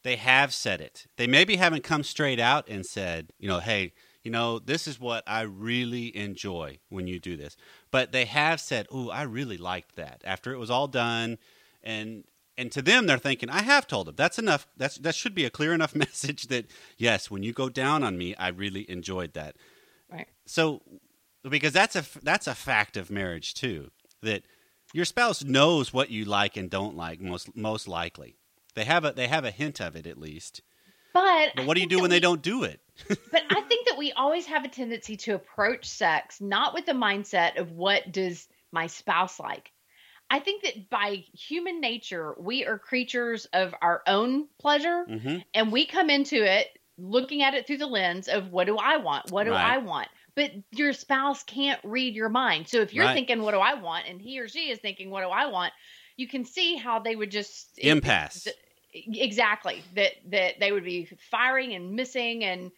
they 0.03 0.15
have 0.15 0.53
said 0.53 0.81
it? 0.81 1.07
They 1.17 1.27
maybe 1.27 1.57
haven't 1.57 1.83
come 1.83 2.03
straight 2.03 2.39
out 2.39 2.67
and 2.69 2.85
said, 2.85 3.31
you 3.39 3.47
know, 3.47 3.59
hey, 3.59 3.93
you 4.23 4.31
know, 4.31 4.59
this 4.59 4.88
is 4.88 4.99
what 4.99 5.23
I 5.27 5.41
really 5.41 6.15
enjoy 6.15 6.79
when 6.89 7.07
you 7.07 7.19
do 7.19 7.38
this. 7.38 7.55
But 7.91 8.12
they 8.12 8.25
have 8.25 8.59
said, 8.59 8.88
"Oh, 8.91 9.09
I 9.09 9.23
really 9.23 9.57
liked 9.57 9.95
that." 9.95 10.21
After 10.25 10.53
it 10.53 10.57
was 10.57 10.69
all 10.69 10.88
done, 10.88 11.38
and 11.83 12.25
and 12.57 12.71
to 12.73 12.81
them, 12.81 13.07
they're 13.07 13.17
thinking, 13.17 13.49
"I 13.49 13.62
have 13.62 13.88
told 13.88 14.07
them. 14.07 14.15
That's 14.15 14.38
enough. 14.38 14.67
That's 14.75 14.97
that 14.97 15.15
should 15.15 15.33
be 15.33 15.45
a 15.45 15.49
clear 15.49 15.73
enough 15.73 15.95
message 16.05 16.47
that 16.47 16.65
yes, 16.97 17.31
when 17.31 17.43
you 17.43 17.53
go 17.53 17.69
down 17.69 18.03
on 18.03 18.17
me, 18.17 18.35
I 18.35 18.49
really 18.49 18.89
enjoyed 18.89 19.33
that." 19.33 19.55
Right. 20.12 20.27
So, 20.45 20.81
because 21.47 21.73
that's 21.73 21.95
a 21.95 22.04
that's 22.23 22.47
a 22.47 22.56
fact 22.56 22.97
of 22.97 23.10
marriage 23.10 23.54
too, 23.54 23.91
that 24.21 24.43
your 24.93 25.06
spouse 25.06 25.43
knows 25.43 25.93
what 25.93 26.10
you 26.10 26.25
like 26.25 26.58
and 26.58 26.69
don't 26.69 26.95
like 26.95 27.21
most 27.21 27.56
most 27.56 27.88
likely. 27.88 28.36
They 28.75 28.86
have 28.86 29.06
a 29.06 29.12
they 29.13 29.28
have 29.28 29.45
a 29.45 29.52
hint 29.52 29.80
of 29.80 29.95
it 29.95 30.08
at 30.08 30.17
least. 30.17 30.62
But 31.13 31.49
But 31.56 31.65
what 31.65 31.75
do 31.75 31.82
you 31.82 31.88
do 31.88 31.97
when 31.97 32.10
we- 32.10 32.15
they 32.15 32.19
don't 32.19 32.41
do 32.41 32.63
it? 32.63 32.80
but 33.32 33.43
I 33.49 33.62
think 33.62 33.88
that 33.88 33.97
we 33.97 34.12
always 34.12 34.45
have 34.47 34.65
a 34.65 34.69
tendency 34.69 35.15
to 35.17 35.36
approach 35.36 35.86
sex 35.88 36.41
not 36.41 36.73
with 36.73 36.86
the 36.86 36.91
mindset 36.93 37.58
of 37.60 37.71
what 37.71 38.12
does 38.12 38.47
my 38.71 38.88
spouse 38.88 39.39
like. 39.39 39.71
I 40.30 40.39
think 40.39 40.63
that 40.63 40.89
by 40.91 41.23
human 41.34 41.82
nature, 41.82 42.36
we 42.38 42.65
are 42.65 42.78
creatures 42.78 43.45
of 43.54 43.73
our 43.82 44.04
own 44.06 44.47
pleasure 44.60 45.06
hmm 45.08 45.38
and 45.54 45.71
we 45.71 45.86
come 45.86 46.10
into 46.12 46.36
it 46.43 46.67
looking 46.99 47.41
at 47.41 47.54
it 47.56 47.65
through 47.65 47.78
the 47.78 47.88
lens 47.88 48.28
of 48.28 48.52
what 48.52 48.67
do 48.67 48.78
I 48.78 48.97
want? 48.97 49.32
What 49.32 49.45
do 49.45 49.52
Right. 49.52 49.73
I 49.73 49.78
want? 49.80 50.10
But 50.39 50.52
your 50.71 50.93
spouse 50.93 51.43
can't 51.43 51.82
read 51.84 52.15
your 52.15 52.30
mind. 52.30 52.69
So 52.69 52.80
if 52.80 52.93
you're 52.93 53.06
Right. 53.06 53.13
thinking 53.13 53.41
what 53.41 53.52
do 53.52 53.60
I 53.60 53.73
want 53.73 54.08
and 54.08 54.21
he 54.21 54.39
or 54.39 54.47
she 54.47 54.69
is 54.69 54.80
thinking 54.80 55.10
what 55.10 55.21
do 55.21 55.30
I 55.30 55.47
want, 55.47 55.73
you 56.15 56.28
can 56.30 56.45
see 56.45 56.78
how 56.78 56.99
they 56.99 57.13
would 57.15 57.30
just 57.32 57.78
Impasse. 57.78 58.47
exactly 58.93 59.84
that 59.93 60.13
that 60.25 60.60
they 60.60 60.71
would 60.71 60.84
be 60.84 61.06
firing 61.30 61.73
and 61.73 61.91
missing 61.91 62.43
and 62.43 62.71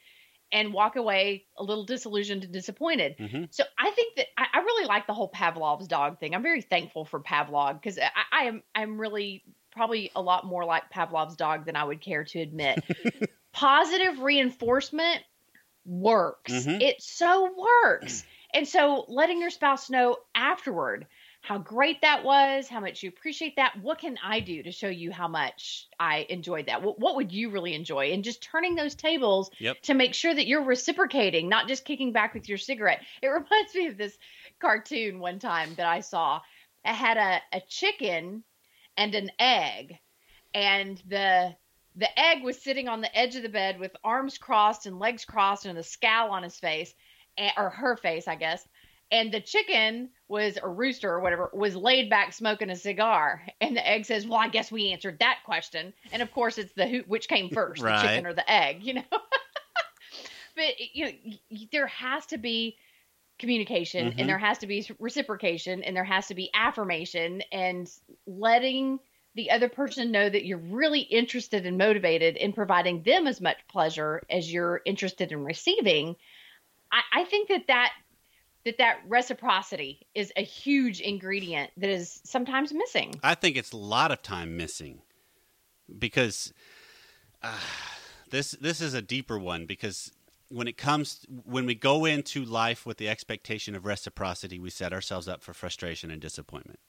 and 0.52 0.74
walk 0.74 0.96
away 0.96 1.48
a 1.58 1.64
little 1.64 1.86
disillusioned 1.86 2.44
and 2.44 2.54
disappointed. 2.54 3.16
hmm 3.20 3.44
So 3.52 3.64
I 3.80 3.92
think 3.92 4.16
that 4.18 4.28
I, 4.38 4.48
I 4.54 4.60
really 4.60 4.88
like 4.88 5.08
the 5.08 5.14
whole 5.14 5.32
Pavlov's 5.32 5.88
dog 5.88 6.20
thing. 6.20 6.36
I'm 6.36 6.44
very 6.44 6.62
thankful 6.62 7.06
for 7.06 7.22
Pavlov 7.22 7.76
because 7.76 8.00
I, 8.00 8.10
I 8.32 8.44
am 8.46 8.64
I'm 8.76 9.00
really 9.00 9.44
probably 9.72 10.12
a 10.16 10.22
lot 10.22 10.46
more 10.46 10.66
like 10.66 10.92
Pavlov's 10.92 11.36
dog 11.38 11.66
than 11.66 11.76
I 11.76 11.84
would 11.84 12.02
care 12.02 12.24
to 12.26 12.40
admit. 12.40 12.80
Positive 13.54 14.20
reinforcement 14.20 15.24
works. 15.86 16.54
Mhm. 16.54 16.82
It 16.82 17.02
so 17.02 17.50
works. 17.56 18.24
And 18.54 18.68
so 18.68 19.06
letting 19.08 19.40
your 19.40 19.50
spouse 19.50 19.90
know 19.90 20.18
afterward 20.36 21.08
how 21.42 21.58
great 21.58 22.02
that 22.02 22.26
was, 22.26 22.68
how 22.68 22.82
much 22.82 23.02
you 23.02 23.08
appreciate 23.08 23.56
that. 23.56 23.82
What 23.82 24.00
can 24.00 24.18
I 24.22 24.42
do 24.42 24.62
to 24.64 24.74
show 24.74 24.90
you 24.90 25.10
how 25.10 25.30
much 25.30 25.88
I 25.98 26.26
enjoyed 26.30 26.66
that? 26.66 26.84
What, 26.84 27.00
what 27.00 27.16
would 27.16 27.32
you 27.32 27.50
really 27.50 27.74
enjoy? 27.74 28.12
And 28.12 28.26
just 28.26 28.44
turning 28.44 28.76
those 28.76 28.94
tables 28.94 29.52
Yep. 29.60 29.82
to 29.84 29.94
make 29.94 30.14
sure 30.14 30.34
that 30.36 30.48
you're 30.48 30.66
reciprocating, 30.66 31.48
not 31.48 31.70
just 31.70 31.86
kicking 31.86 32.12
back 32.12 32.34
with 32.34 32.50
your 32.50 32.58
cigarette. 32.58 33.06
It 33.22 33.28
reminds 33.30 33.74
me 33.74 33.88
of 33.88 33.98
this 33.98 34.18
cartoon 34.60 35.20
one 35.20 35.40
time 35.40 35.74
that 35.76 35.88
I 35.88 36.02
saw. 36.02 36.42
It 36.84 36.94
had 36.94 37.16
a, 37.16 37.58
a 37.58 37.62
chicken 37.62 38.44
and 38.98 39.16
an 39.16 39.32
egg, 39.40 39.98
and 40.54 41.02
the 41.08 41.56
the 41.96 42.20
egg 42.20 42.44
was 42.44 42.62
sitting 42.62 42.88
on 42.88 43.02
the 43.02 43.18
edge 43.18 43.36
of 43.36 43.44
the 43.44 43.50
bed 43.50 43.80
with 43.80 43.96
arms 44.04 44.38
crossed 44.38 44.86
and 44.86 45.00
legs 45.00 45.26
crossed 45.26 45.66
and 45.66 45.78
a 45.78 45.84
scowl 45.84 46.32
on 46.32 46.44
his 46.44 46.58
face, 46.58 46.94
or 47.58 47.70
her 47.70 47.96
face, 47.98 48.28
I 48.28 48.36
guess. 48.36 48.68
And 49.12 49.32
the 49.32 49.42
chicken 49.42 50.10
was 50.30 50.58
a 50.62 50.70
rooster 50.70 51.12
or 51.12 51.20
whatever 51.20 51.50
was 51.54 51.76
laid 51.76 52.10
back 52.10 52.32
smoking 52.32 52.70
a 52.70 52.76
cigar. 52.78 53.46
And 53.60 53.76
the 53.76 53.86
egg 53.86 54.06
says, 54.06 54.26
"Well, 54.26 54.40
I 54.40 54.48
guess 54.48 54.72
we 54.72 54.94
answered 54.94 55.20
that 55.20 55.40
question." 55.44 55.94
And 56.14 56.22
of 56.22 56.32
course, 56.32 56.58
it's 56.58 56.72
the 56.74 56.88
who, 56.88 57.00
which 57.00 57.28
came 57.28 57.50
first, 57.54 57.82
Right. 57.82 58.02
the 58.02 58.08
chicken 58.08 58.26
or 58.26 58.34
the 58.34 58.50
egg, 58.50 58.84
you 58.84 58.94
know. 58.94 59.04
but 60.56 60.80
you 60.94 61.06
know, 61.06 61.12
there 61.72 61.88
has 61.88 62.26
to 62.28 62.38
be 62.38 62.78
communication, 63.38 64.12
Mhm. 64.12 64.16
and 64.20 64.30
there 64.30 64.38
has 64.38 64.60
to 64.60 64.68
be 64.68 64.88
reciprocation, 65.00 65.84
and 65.84 65.96
there 65.96 66.04
has 66.06 66.28
to 66.28 66.36
be 66.36 66.50
affirmation, 66.54 67.42
and 67.52 67.92
letting 68.26 69.00
the 69.36 69.52
other 69.52 69.70
person 69.70 70.12
know 70.12 70.30
that 70.30 70.46
you're 70.46 70.58
really 70.58 71.00
interested 71.00 71.66
and 71.66 71.78
motivated 71.78 72.36
in 72.36 72.54
providing 72.54 73.04
them 73.04 73.28
as 73.28 73.40
much 73.40 73.58
pleasure 73.70 74.22
as 74.30 74.52
you're 74.52 74.82
interested 74.86 75.32
in 75.32 75.44
receiving, 75.44 76.16
I, 76.92 77.02
I 77.14 77.24
think 77.26 77.50
that 77.50 77.68
that 77.68 77.92
that 78.66 78.78
that 78.78 79.00
reciprocity 79.08 80.06
is 80.14 80.32
a 80.36 80.44
huge 80.44 81.02
ingredient 81.02 81.72
that 81.78 81.90
is 81.90 82.22
sometimes 82.24 82.72
missing. 82.72 83.16
I 83.24 83.34
think 83.34 83.58
it's 83.58 83.72
a 83.72 83.78
lot 83.78 84.12
of 84.12 84.22
time 84.22 84.56
missing 84.56 85.02
because 85.98 86.54
uh, 87.42 87.58
this 88.30 88.52
this 88.52 88.82
is 88.82 88.94
a 88.94 89.02
deeper 89.02 89.40
one 89.40 89.66
because 89.66 90.12
when 90.50 90.68
it 90.68 90.78
comes 90.78 91.26
when 91.46 91.66
we 91.66 91.74
go 91.74 92.04
into 92.06 92.44
life 92.44 92.86
with 92.86 92.98
the 92.98 93.08
expectation 93.08 93.76
of 93.76 93.86
reciprocity, 93.86 94.60
we 94.60 94.70
set 94.70 94.92
ourselves 94.92 95.28
up 95.30 95.42
for 95.42 95.54
frustration 95.54 96.12
and 96.12 96.22
disappointment 96.22 96.80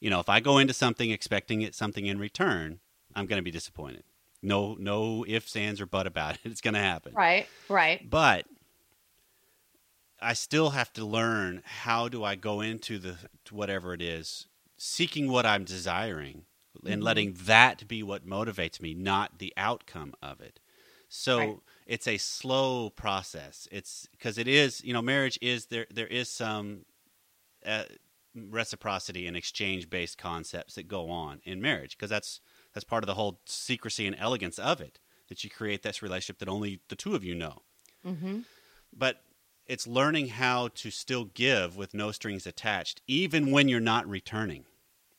you 0.00 0.10
know, 0.10 0.20
if 0.20 0.28
I 0.28 0.40
go 0.40 0.58
into 0.58 0.72
something 0.72 1.10
expecting 1.10 1.62
it 1.62 1.74
something 1.74 2.06
in 2.06 2.18
return, 2.18 2.80
I'm 3.14 3.26
going 3.26 3.38
to 3.38 3.44
be 3.44 3.50
disappointed. 3.50 4.04
No, 4.42 4.74
no 4.78 5.24
ifs, 5.28 5.54
ands, 5.54 5.80
or 5.80 5.86
but 5.86 6.06
about 6.06 6.34
it. 6.36 6.40
It's 6.44 6.62
going 6.62 6.74
to 6.74 6.80
happen. 6.80 7.12
Right, 7.14 7.46
right. 7.68 8.08
But 8.08 8.46
I 10.20 10.32
still 10.32 10.70
have 10.70 10.92
to 10.94 11.04
learn 11.04 11.62
how 11.64 12.08
do 12.08 12.24
I 12.24 12.34
go 12.34 12.60
into 12.60 12.98
the 12.98 13.16
whatever 13.50 13.92
it 13.92 14.00
is, 14.00 14.46
seeking 14.78 15.30
what 15.30 15.44
I'm 15.44 15.64
desiring, 15.64 16.44
and 16.84 16.94
mm-hmm. 16.94 17.02
letting 17.02 17.36
that 17.44 17.86
be 17.86 18.02
what 18.02 18.26
motivates 18.26 18.80
me, 18.80 18.94
not 18.94 19.38
the 19.38 19.52
outcome 19.56 20.14
of 20.22 20.40
it. 20.40 20.60
So 21.08 21.38
right. 21.38 21.56
it's 21.86 22.06
a 22.06 22.16
slow 22.16 22.88
process. 22.88 23.68
It's 23.70 24.08
because 24.12 24.38
it 24.38 24.48
is, 24.48 24.82
you 24.82 24.94
know, 24.94 25.02
marriage 25.02 25.38
is 25.42 25.66
there. 25.66 25.86
There 25.92 26.06
is 26.06 26.30
some. 26.30 26.86
Uh, 27.66 27.82
reciprocity 28.34 29.26
and 29.26 29.36
exchange 29.36 29.90
based 29.90 30.18
concepts 30.18 30.74
that 30.74 30.88
go 30.88 31.10
on 31.10 31.40
in 31.44 31.60
marriage 31.60 31.96
because 31.96 32.10
that's 32.10 32.40
that's 32.72 32.84
part 32.84 33.02
of 33.02 33.06
the 33.06 33.14
whole 33.14 33.40
secrecy 33.46 34.06
and 34.06 34.16
elegance 34.18 34.58
of 34.58 34.80
it 34.80 35.00
that 35.28 35.42
you 35.42 35.50
create 35.50 35.82
this 35.82 36.02
relationship 36.02 36.38
that 36.38 36.48
only 36.48 36.80
the 36.88 36.96
two 36.96 37.14
of 37.14 37.24
you 37.24 37.34
know. 37.34 37.62
Mm-hmm. 38.06 38.40
but 38.96 39.20
it's 39.66 39.86
learning 39.86 40.28
how 40.28 40.68
to 40.68 40.90
still 40.90 41.26
give 41.26 41.76
with 41.76 41.92
no 41.92 42.12
strings 42.12 42.46
attached 42.46 43.02
even 43.06 43.50
when 43.50 43.68
you're 43.68 43.78
not 43.78 44.08
returning. 44.08 44.64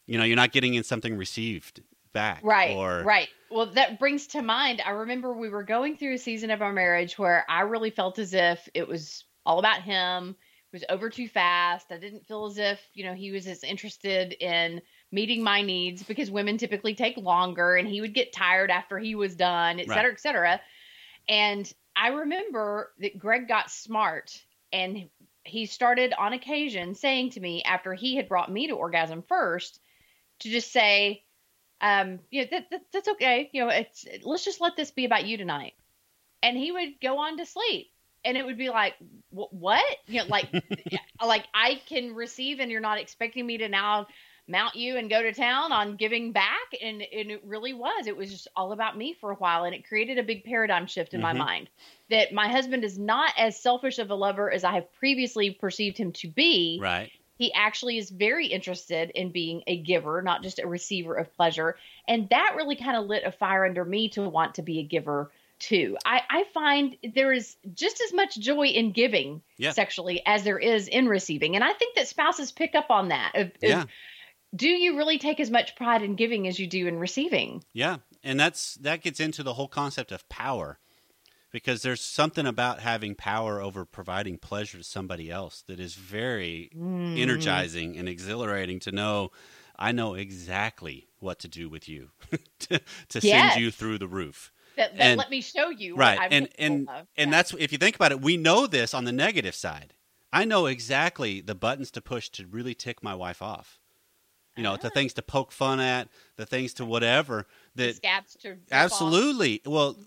You 0.08 0.18
know 0.18 0.24
you're 0.24 0.36
not 0.36 0.52
getting 0.52 0.74
in 0.74 0.84
something 0.84 1.16
received 1.16 1.84
back 2.14 2.42
right 2.44 2.76
or 2.76 3.04
right. 3.04 3.30
Well 3.50 3.68
that 3.68 4.00
brings 4.00 4.28
to 4.28 4.42
mind 4.42 4.82
i 4.86 4.92
remember 4.92 5.34
we 5.34 5.50
were 5.50 5.64
going 5.64 5.96
through 5.96 6.16
a 6.16 6.18
season 6.18 6.52
of 6.52 6.62
our 6.62 6.74
marriage 6.74 7.18
where 7.18 7.46
i 7.48 7.62
really 7.62 7.90
felt 7.90 8.20
as 8.20 8.34
if 8.34 8.68
it 8.74 8.88
was 8.88 9.24
all 9.46 9.60
about 9.60 9.82
him 9.82 10.36
was 10.72 10.86
over 10.90 11.10
too 11.10 11.28
fast. 11.28 11.92
I 11.92 11.98
didn't 11.98 12.28
feel 12.28 12.46
as 12.46 12.58
if, 12.58 12.80
you 12.94 13.04
know, 13.04 13.14
he 13.14 13.32
was 13.32 13.48
as 13.48 13.64
interested 13.64 14.34
in 14.34 14.82
meeting 15.12 15.44
my 15.44 15.62
needs 15.62 16.04
because 16.04 16.32
women 16.32 16.58
typically 16.58 16.96
take 16.96 17.18
longer 17.18 17.76
and 17.76 17.88
he 17.88 18.02
would 18.02 18.14
get 18.14 18.32
tired 18.32 18.72
after 18.72 18.98
he 18.98 19.16
was 19.16 19.36
done, 19.36 19.80
et 19.80 19.88
cetera, 19.88 20.04
right. 20.04 20.14
et 20.14 20.20
cetera. 20.20 20.62
And 21.28 21.72
I 21.96 22.08
remember 22.10 22.92
that 23.00 23.20
Greg 23.20 23.48
got 23.48 23.70
smart 23.70 24.42
and 24.72 25.10
he 25.44 25.66
started 25.66 26.14
on 26.18 26.34
occasion 26.34 26.96
saying 26.96 27.32
to 27.32 27.40
me 27.40 27.64
after 27.64 27.94
he 27.94 28.16
had 28.16 28.30
brought 28.30 28.52
me 28.52 28.68
to 28.68 28.74
orgasm 28.74 29.24
first 29.28 29.80
to 30.40 30.50
just 30.50 30.72
say, 30.72 31.24
um, 31.82 32.20
you 32.30 32.42
know, 32.42 32.48
that, 32.52 32.70
that, 32.72 32.82
that's 32.94 33.10
okay. 33.10 33.50
You 33.52 33.66
know, 33.66 33.70
it's, 33.70 34.06
let's 34.24 34.46
just 34.46 34.62
let 34.62 34.78
this 34.78 34.92
be 34.92 35.06
about 35.06 35.26
you 35.26 35.36
tonight. 35.36 35.74
And 36.42 36.56
he 36.56 36.72
would 36.72 37.02
go 37.02 37.18
on 37.18 37.38
to 37.38 37.46
sleep 37.46 37.92
and 38.24 38.38
it 38.38 38.46
would 38.46 38.58
be 38.58 38.70
like 38.70 38.96
what? 39.30 39.84
You 40.08 40.22
know 40.22 40.26
like 40.30 40.50
like 41.26 41.46
i 41.54 41.82
can 41.88 42.14
receive 42.14 42.60
and 42.60 42.72
you're 42.72 42.82
not 42.82 43.00
expecting 43.00 43.46
me 43.46 43.58
to 43.58 43.70
now 43.70 44.08
mount 44.48 44.76
you 44.76 44.98
and 44.98 45.10
go 45.10 45.22
to 45.22 45.34
town 45.34 45.72
on 45.72 45.96
giving 45.96 46.32
back 46.32 46.76
and, 46.82 47.02
and 47.02 47.32
it 47.32 47.42
really 47.46 47.74
was. 47.74 48.08
It 48.08 48.18
was 48.18 48.32
just 48.32 48.48
all 48.56 48.74
about 48.74 48.98
me 48.98 49.14
for 49.20 49.32
a 49.32 49.36
while 49.36 49.64
and 49.64 49.74
it 49.74 49.88
created 49.88 50.18
a 50.18 50.24
big 50.24 50.44
paradigm 50.44 50.88
shift 50.88 51.14
in 51.14 51.22
mm-hmm. 51.22 51.38
my 51.38 51.46
mind 51.46 51.70
that 52.10 52.34
my 52.34 52.50
husband 52.50 52.84
is 52.84 53.00
not 53.00 53.34
as 53.38 53.58
selfish 53.58 54.00
of 54.00 54.10
a 54.10 54.16
lover 54.16 54.52
as 54.52 54.64
i 54.64 54.74
have 54.74 54.92
previously 54.94 55.52
perceived 55.52 55.98
him 55.98 56.12
to 56.12 56.28
be. 56.28 56.80
Right. 56.82 57.12
He 57.38 57.52
actually 57.54 57.98
is 57.98 58.12
very 58.12 58.46
interested 58.46 59.10
in 59.12 59.32
being 59.32 59.64
a 59.66 59.78
giver 59.78 60.22
not 60.22 60.44
just 60.44 60.60
a 60.60 60.68
receiver 60.68 61.16
of 61.16 61.34
pleasure 61.36 61.76
and 62.08 62.30
that 62.30 62.54
really 62.56 62.76
kind 62.76 62.98
of 62.98 63.06
lit 63.06 63.24
a 63.24 63.32
fire 63.32 63.66
under 63.66 63.86
me 63.86 64.10
to 64.10 64.30
want 64.30 64.56
to 64.56 64.62
be 64.62 64.80
a 64.80 64.84
giver 64.84 65.32
too. 65.62 65.98
I, 66.04 66.22
I 66.30 66.44
find 66.54 66.98
there 67.16 67.32
is 67.32 67.56
just 67.74 68.02
as 68.02 68.14
much 68.14 68.38
joy 68.38 68.68
in 68.68 68.92
giving 68.92 69.42
yeah. 69.58 69.72
sexually 69.72 70.22
as 70.26 70.44
there 70.44 70.60
is 70.60 70.88
in 70.88 71.08
receiving. 71.08 71.56
And 71.56 71.64
I 71.64 71.72
think 71.74 71.96
that 71.96 72.08
spouses 72.08 72.52
pick 72.52 72.76
up 72.76 72.90
on 72.90 73.10
that. 73.10 73.54
Yeah. 73.62 73.86
Do 74.54 74.68
you 74.68 74.98
really 74.98 75.18
take 75.18 75.40
as 75.40 75.50
much 75.50 75.76
pride 75.76 76.02
in 76.02 76.16
giving 76.16 76.48
as 76.48 76.60
you 76.60 76.68
do 76.68 76.88
in 76.88 77.00
receiving? 77.00 77.64
Yeah. 77.72 77.98
And 78.24 78.40
that's 78.40 78.76
that 78.76 79.02
gets 79.02 79.20
into 79.20 79.44
the 79.44 79.54
whole 79.54 79.70
concept 79.70 80.12
of 80.12 80.28
power. 80.28 80.80
Because 81.52 81.82
there's 81.82 82.02
something 82.02 82.46
about 82.46 82.80
having 82.80 83.14
power 83.14 83.62
over 83.62 83.84
providing 83.84 84.38
pleasure 84.38 84.78
to 84.78 84.84
somebody 84.86 85.30
else 85.30 85.64
that 85.68 85.82
is 85.82 85.96
very 85.96 86.72
mm. 86.74 87.20
energizing 87.20 87.98
and 87.98 88.08
exhilarating 88.08 88.80
to 88.80 88.92
know 88.94 89.32
I 89.78 89.92
know 89.92 90.14
exactly 90.14 91.08
what 91.20 91.40
to 91.40 91.48
do 91.48 91.68
with 91.68 91.90
you 91.90 92.10
to, 92.60 92.80
to 93.10 93.20
yes. 93.22 93.54
send 93.54 93.62
you 93.62 93.70
through 93.70 93.98
the 93.98 94.08
roof 94.08 94.52
that, 94.78 94.96
that 94.98 95.04
and, 95.04 95.18
let 95.18 95.30
me 95.30 95.42
show 95.42 95.70
you 95.70 95.96
right 95.96 96.20
and 96.32 96.50
and 96.58 96.90
and 97.18 97.32
that's 97.32 97.54
if 97.60 97.72
you 97.72 97.78
think 97.78 97.96
about 97.96 98.12
it 98.12 98.22
we 98.22 98.38
know 98.38 98.68
this 98.68 98.94
on 98.94 99.06
the 99.06 99.12
negative 99.12 99.56
side 99.56 99.94
i 100.32 100.46
know 100.46 100.66
exactly 100.66 101.42
the 101.42 101.56
buttons 101.56 101.92
to 101.92 102.02
push 102.02 102.30
to 102.30 102.46
really 102.48 102.74
tick 102.74 103.04
my 103.04 103.16
wife 103.16 103.42
off 103.42 103.82
you 104.58 104.64
know, 104.64 104.74
uh-huh. 104.74 104.82
the 104.82 104.88
ah. 104.90 104.94
things 104.94 105.14
to 105.14 105.22
poke 105.22 105.52
fun 105.52 105.80
at, 105.80 106.10
the 106.36 106.46
things 106.46 106.74
to 106.76 106.86
whatever 106.86 107.48
that 107.76 108.02
to 108.42 108.58
absolutely. 108.72 109.62
Off. 109.66 109.72
Well, 109.72 109.98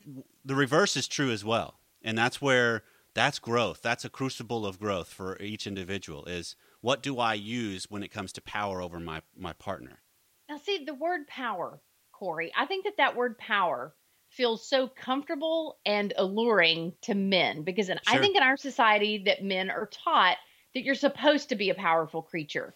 the 0.45 0.55
reverse 0.55 0.97
is 0.97 1.09
true 1.09 1.31
as 1.31 1.45
well, 1.45 1.81
and 2.03 2.17
that's 2.17 2.43
where 2.43 2.83
that's 3.15 3.39
growth. 3.39 3.81
That's 3.81 4.05
a 4.05 4.11
crucible 4.11 4.67
of 4.67 4.79
growth 4.79 5.09
for 5.09 5.39
each 5.41 5.67
individual. 5.67 6.25
Is 6.27 6.57
what 6.83 7.03
do 7.03 7.19
I 7.19 7.35
use 7.35 7.91
when 7.91 8.03
it 8.03 8.11
comes 8.11 8.33
to 8.35 8.43
power 8.43 8.83
over 8.83 9.01
my 9.01 9.23
my 9.37 9.55
partner? 9.55 10.03
Now, 10.49 10.59
see 10.59 10.85
the 10.85 10.95
word 10.95 11.27
power, 11.27 11.81
Corey. 12.13 12.53
I 12.57 12.67
think 12.67 12.85
that 12.85 12.99
that 12.99 13.17
word 13.17 13.39
power 13.39 13.95
feels 14.35 14.67
so 14.69 14.89
comfortable 14.89 15.79
and 15.87 16.13
alluring 16.17 16.93
to 17.03 17.15
men 17.15 17.63
because 17.63 17.89
in, 17.89 17.99
sure. 18.07 18.19
I 18.19 18.21
think 18.21 18.37
in 18.37 18.43
our 18.43 18.57
society 18.57 19.25
that 19.27 19.43
men 19.43 19.71
are 19.71 19.87
taught 19.87 20.37
that 20.75 20.83
you're 20.83 20.95
supposed 20.95 21.51
to 21.51 21.57
be 21.57 21.71
a 21.71 21.75
powerful 21.75 22.23
creature. 22.23 22.75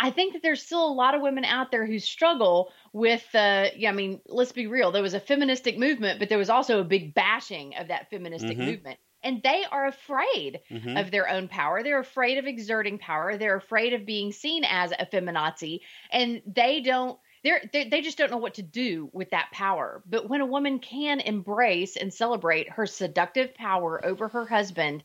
I 0.00 0.10
think 0.10 0.32
that 0.32 0.42
there's 0.42 0.62
still 0.62 0.84
a 0.86 0.92
lot 0.92 1.14
of 1.14 1.22
women 1.22 1.44
out 1.44 1.70
there 1.70 1.86
who 1.86 1.98
struggle 1.98 2.72
with 2.92 3.24
uh 3.34 3.66
yeah, 3.76 3.90
I 3.90 3.92
mean, 3.92 4.20
let's 4.26 4.52
be 4.52 4.66
real. 4.66 4.90
There 4.90 5.02
was 5.02 5.14
a 5.14 5.20
feministic 5.20 5.78
movement, 5.78 6.18
but 6.18 6.28
there 6.28 6.38
was 6.38 6.50
also 6.50 6.80
a 6.80 6.84
big 6.84 7.14
bashing 7.14 7.76
of 7.76 7.88
that 7.88 8.10
feministic 8.10 8.58
mm-hmm. 8.58 8.66
movement. 8.66 8.98
And 9.22 9.42
they 9.42 9.64
are 9.70 9.86
afraid 9.86 10.60
mm-hmm. 10.70 10.98
of 10.98 11.10
their 11.10 11.30
own 11.30 11.48
power. 11.48 11.82
They're 11.82 12.00
afraid 12.00 12.36
of 12.36 12.46
exerting 12.46 12.98
power. 12.98 13.38
They're 13.38 13.56
afraid 13.56 13.94
of 13.94 14.04
being 14.04 14.32
seen 14.32 14.64
as 14.64 14.92
a 14.92 15.06
feminazi. 15.06 15.80
And 16.10 16.42
they 16.46 16.80
don't 16.80 17.18
they're, 17.44 17.62
they 17.72 17.88
they 17.88 18.00
just 18.00 18.18
don't 18.18 18.30
know 18.30 18.38
what 18.38 18.54
to 18.54 18.62
do 18.62 19.10
with 19.12 19.30
that 19.30 19.50
power. 19.52 20.02
But 20.08 20.28
when 20.28 20.40
a 20.40 20.46
woman 20.46 20.78
can 20.78 21.20
embrace 21.20 21.96
and 21.96 22.12
celebrate 22.12 22.70
her 22.70 22.86
seductive 22.86 23.54
power 23.54 24.04
over 24.04 24.28
her 24.28 24.46
husband, 24.46 25.04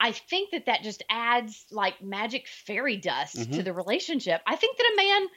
I 0.00 0.12
think 0.12 0.50
that 0.50 0.66
that 0.66 0.82
just 0.82 1.04
adds 1.08 1.66
like 1.70 2.02
magic 2.02 2.48
fairy 2.48 2.96
dust 2.96 3.36
mm-hmm. 3.36 3.52
to 3.52 3.62
the 3.62 3.74
relationship. 3.74 4.40
I 4.46 4.56
think 4.56 4.78
that 4.78 4.92
a 4.92 4.96
man 4.96 5.28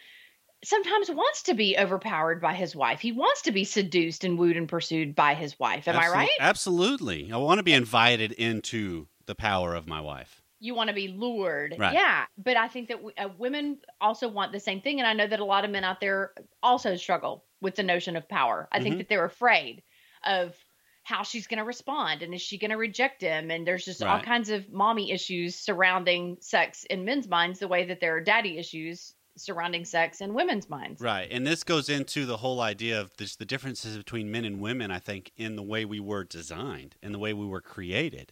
sometimes 0.63 1.10
wants 1.12 1.43
to 1.43 1.54
be 1.54 1.78
overpowered 1.78 2.41
by 2.41 2.54
his 2.54 2.75
wife. 2.75 2.99
He 3.02 3.12
wants 3.12 3.43
to 3.43 3.52
be 3.52 3.65
seduced 3.65 4.23
and 4.23 4.38
wooed 4.38 4.58
and 4.58 4.67
pursued 4.67 5.15
by 5.15 5.34
his 5.34 5.60
wife. 5.60 5.88
Am 5.88 5.95
Absol- 5.95 5.99
I 5.99 6.12
right? 6.12 6.30
Absolutely. 6.39 7.32
I 7.32 7.38
want 7.38 7.60
to 7.60 7.63
be 7.63 7.73
invited 7.73 8.32
into 8.32 9.08
the 9.25 9.36
power 9.36 9.75
of 9.75 9.88
my 9.88 10.02
wife 10.02 10.38
you 10.60 10.76
want 10.76 10.89
to 10.89 10.93
be 10.93 11.08
lured. 11.08 11.76
Right. 11.78 11.93
Yeah, 11.93 12.26
but 12.38 12.58
I 12.58 12.67
think 12.67 12.89
that 12.89 13.00
uh, 13.17 13.30
women 13.38 13.78
also 14.02 14.28
want 14.28 14.52
the 14.52 14.60
same 14.60 14.82
thing, 14.82 15.00
and 15.00 15.08
I 15.08 15.13
know 15.13 15.28
that 15.28 15.39
a 15.39 15.45
lot 15.45 15.65
of 15.65 15.72
men 15.72 15.84
out 15.84 16.00
there 16.02 16.34
also 16.62 16.95
struggle 16.95 17.43
with 17.62 17.76
the 17.76 17.84
notion 17.84 18.15
of 18.15 18.28
power. 18.28 18.67
I 18.72 18.78
mm-hmm. 18.78 18.84
think 18.84 18.98
that 18.98 19.10
they're 19.10 19.26
afraid 19.26 19.84
of 20.26 20.56
how 21.04 21.24
she's 21.24 21.48
going 21.48 21.58
to 21.58 21.63
respond 21.63 22.22
and 22.22 22.36
is 22.36 22.41
she 22.41 22.58
going 22.58 22.69
to 22.69 22.78
reject 22.78 23.22
him 23.22 23.50
and 23.50 23.65
there's 23.65 23.84
just 23.84 24.02
right. 24.02 24.10
all 24.10 24.22
kinds 24.22 24.50
of 24.52 24.72
mommy 24.72 25.12
issues 25.12 25.56
surrounding 25.56 26.38
sex 26.39 26.84
in 26.84 27.04
men's 27.04 27.28
minds 27.28 27.58
the 27.58 27.67
way 27.67 27.86
that 27.86 28.00
there 28.00 28.15
are 28.15 28.22
daddy 28.22 28.60
issues 28.60 29.15
surrounding 29.36 29.86
sex 29.86 30.22
in 30.22 30.36
women's 30.36 30.69
minds 30.69 31.02
right 31.02 31.30
and 31.32 31.48
this 31.48 31.63
goes 31.63 31.89
into 31.89 32.28
the 32.28 32.38
whole 32.38 32.62
idea 32.62 33.00
of 33.00 33.15
this, 33.17 33.36
the 33.38 33.45
differences 33.45 33.98
between 33.98 34.30
men 34.30 34.45
and 34.45 34.60
women 34.60 34.91
i 34.91 35.00
think 35.00 35.32
in 35.36 35.56
the 35.56 35.63
way 35.63 35.84
we 35.84 36.00
were 36.00 36.24
designed 36.24 36.95
and 37.02 37.12
the 37.12 37.19
way 37.19 37.34
we 37.34 37.45
were 37.48 37.62
created 37.62 38.32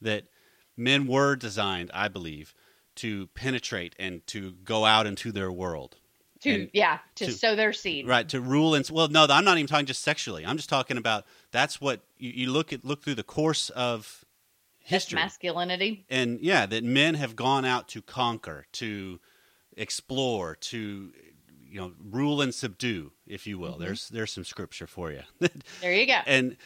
that 0.00 0.24
men 0.76 1.06
were 1.06 1.36
designed, 1.36 1.90
I 1.92 2.08
believe, 2.08 2.54
to 2.96 3.28
penetrate 3.28 3.94
and 3.98 4.26
to 4.28 4.52
go 4.64 4.84
out 4.84 5.06
into 5.06 5.32
their 5.32 5.50
world. 5.50 5.96
To 6.42 6.50
and 6.50 6.70
yeah, 6.72 6.98
to, 7.16 7.26
to, 7.26 7.32
sow 7.32 7.54
their 7.54 7.72
seed. 7.72 8.06
Right, 8.06 8.28
to 8.30 8.40
rule 8.40 8.74
and 8.74 8.88
well, 8.90 9.08
no, 9.08 9.26
I'm 9.28 9.44
not 9.44 9.58
even 9.58 9.68
talking 9.68 9.86
just 9.86 10.02
sexually. 10.02 10.44
I'm 10.44 10.56
just 10.56 10.68
talking 10.68 10.96
about 10.96 11.24
that's 11.52 11.80
what 11.80 12.00
you, 12.18 12.30
you 12.30 12.50
look 12.50 12.72
at 12.72 12.84
look 12.84 13.04
through 13.04 13.14
the 13.14 13.22
course 13.22 13.70
of 13.70 14.24
history, 14.80 15.16
that's 15.16 15.34
masculinity, 15.34 16.04
and 16.10 16.40
yeah, 16.40 16.66
that 16.66 16.82
men 16.82 17.14
have 17.14 17.36
gone 17.36 17.64
out 17.64 17.86
to 17.88 18.02
conquer, 18.02 18.66
to 18.72 19.20
explore, 19.76 20.56
to 20.56 21.12
you 21.64 21.80
know 21.80 21.92
rule 22.10 22.42
and 22.42 22.52
subdue, 22.52 23.12
if 23.24 23.46
you 23.46 23.58
will. 23.58 23.74
Mm-hmm. 23.74 23.84
There's 23.84 24.08
there's 24.08 24.32
some 24.32 24.44
scripture 24.44 24.88
for 24.88 25.12
you. 25.12 25.22
There 25.80 25.94
you 25.94 26.06
go. 26.06 26.18
and 26.26 26.56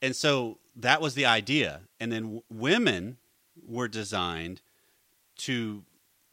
and 0.00 0.16
so 0.16 0.58
that 0.76 1.00
was 1.00 1.14
the 1.14 1.26
idea 1.26 1.82
and 2.00 2.12
then 2.12 2.22
w- 2.22 2.42
women 2.50 3.18
were 3.64 3.88
designed 3.88 4.60
to 5.38 5.84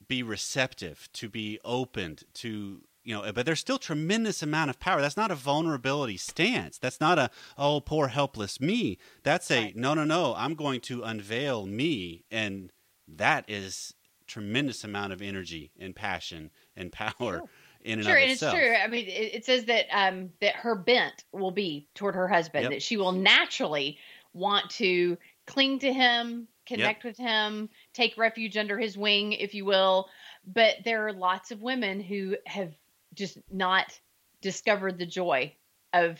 be 0.07 0.23
receptive 0.23 1.09
to 1.13 1.29
be 1.29 1.59
opened 1.63 2.23
to 2.33 2.81
you 3.03 3.13
know 3.15 3.31
but 3.33 3.45
there's 3.45 3.59
still 3.59 3.77
tremendous 3.77 4.41
amount 4.43 4.69
of 4.69 4.79
power 4.79 5.01
that's 5.01 5.17
not 5.17 5.31
a 5.31 5.35
vulnerability 5.35 6.17
stance 6.17 6.77
that's 6.77 6.99
not 6.99 7.17
a 7.17 7.29
oh 7.57 7.79
poor 7.81 8.09
helpless 8.09 8.59
me 8.59 8.97
that's 9.23 9.49
a 9.49 9.65
Right. 9.65 9.75
no 9.75 9.93
no 9.93 10.03
no 10.03 10.35
i'm 10.35 10.55
going 10.55 10.81
to 10.81 11.03
unveil 11.03 11.65
me 11.65 12.23
and 12.29 12.71
that 13.07 13.45
is 13.49 13.93
tremendous 14.27 14.83
amount 14.83 15.13
of 15.13 15.21
energy 15.21 15.71
and 15.79 15.95
passion 15.95 16.51
and 16.75 16.91
power 16.91 17.13
Sure. 17.17 17.49
in 17.81 17.99
and 17.99 18.03
Sure, 18.07 18.17
of 18.17 18.23
and 18.23 18.31
itself 18.31 18.55
it's 18.55 18.65
true. 18.65 18.75
I 18.75 18.87
mean, 18.87 19.05
it, 19.07 19.35
it 19.35 19.45
says 19.45 19.65
that 19.65 19.85
um, 19.91 20.29
that 20.39 20.55
her 20.55 20.73
bent 20.75 21.25
will 21.33 21.51
be 21.51 21.87
toward 21.95 22.15
her 22.15 22.27
husband. 22.29 22.63
Yep. 22.63 22.71
That 22.71 22.81
she 22.81 22.95
will 22.95 23.11
naturally 23.11 23.97
want 24.33 24.69
to 24.71 25.17
cling 25.45 25.79
to 25.79 25.91
him, 25.91 26.47
connect 26.65 27.03
with 27.03 27.17
him, 27.17 27.69
take 27.93 28.17
refuge 28.17 28.57
under 28.57 28.77
his 28.79 28.97
wing, 28.97 29.33
if 29.33 29.53
you 29.53 29.65
will. 29.65 30.07
But 30.45 30.77
there 30.85 31.07
are 31.07 31.13
lots 31.13 31.51
of 31.51 31.61
women 31.61 31.99
who 31.99 32.35
have 32.45 32.71
just 33.13 33.37
not 33.51 33.99
discovered 34.41 34.97
the 34.97 35.05
joy 35.05 35.53
of 35.93 36.19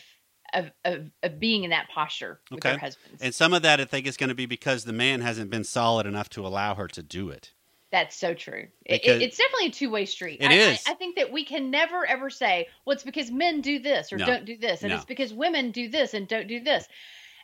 of 0.52 0.70
of, 0.84 1.10
of 1.22 1.40
being 1.40 1.64
in 1.64 1.70
that 1.70 1.88
posture 1.92 2.40
with 2.50 2.58
Okay. 2.60 2.70
their 2.70 2.78
husbands. 2.78 3.20
and 3.20 3.34
some 3.34 3.52
of 3.52 3.62
that 3.62 3.80
i 3.80 3.84
think 3.84 4.06
is 4.06 4.16
going 4.16 4.28
to 4.28 4.34
be 4.34 4.46
because 4.46 4.84
the 4.84 4.92
man 4.92 5.20
hasn't 5.20 5.50
been 5.50 5.64
solid 5.64 6.06
enough 6.06 6.28
to 6.30 6.46
allow 6.46 6.74
her 6.76 6.86
to 6.86 7.02
do 7.02 7.28
it 7.28 7.52
That's 7.90 8.16
so 8.16 8.34
true. 8.34 8.68
It, 8.84 9.02
it's 9.04 9.36
definitely 9.36 9.66
a 9.66 9.70
two 9.72 9.90
way 9.90 10.04
street. 10.06 10.40
It 10.40 10.50
I, 10.50 10.54
is. 10.54 10.84
I, 10.86 10.92
I 10.92 10.94
think 10.94 11.16
that 11.16 11.32
we 11.32 11.44
can 11.44 11.70
never 11.70 12.06
ever 12.06 12.30
say, 12.30 12.68
well, 12.84 12.94
it's 12.94 13.04
because 13.04 13.30
men 13.30 13.60
do 13.62 13.78
this 13.80 14.12
or 14.12 14.16
No. 14.18 14.26
don't 14.26 14.44
do 14.44 14.56
this, 14.56 14.82
and 14.82 14.90
No. 14.90 14.96
it's 14.96 15.04
because 15.04 15.32
women 15.32 15.70
do 15.72 15.88
this 15.88 16.14
and 16.14 16.26
don't 16.28 16.46
do 16.48 16.60
this. 16.60 16.86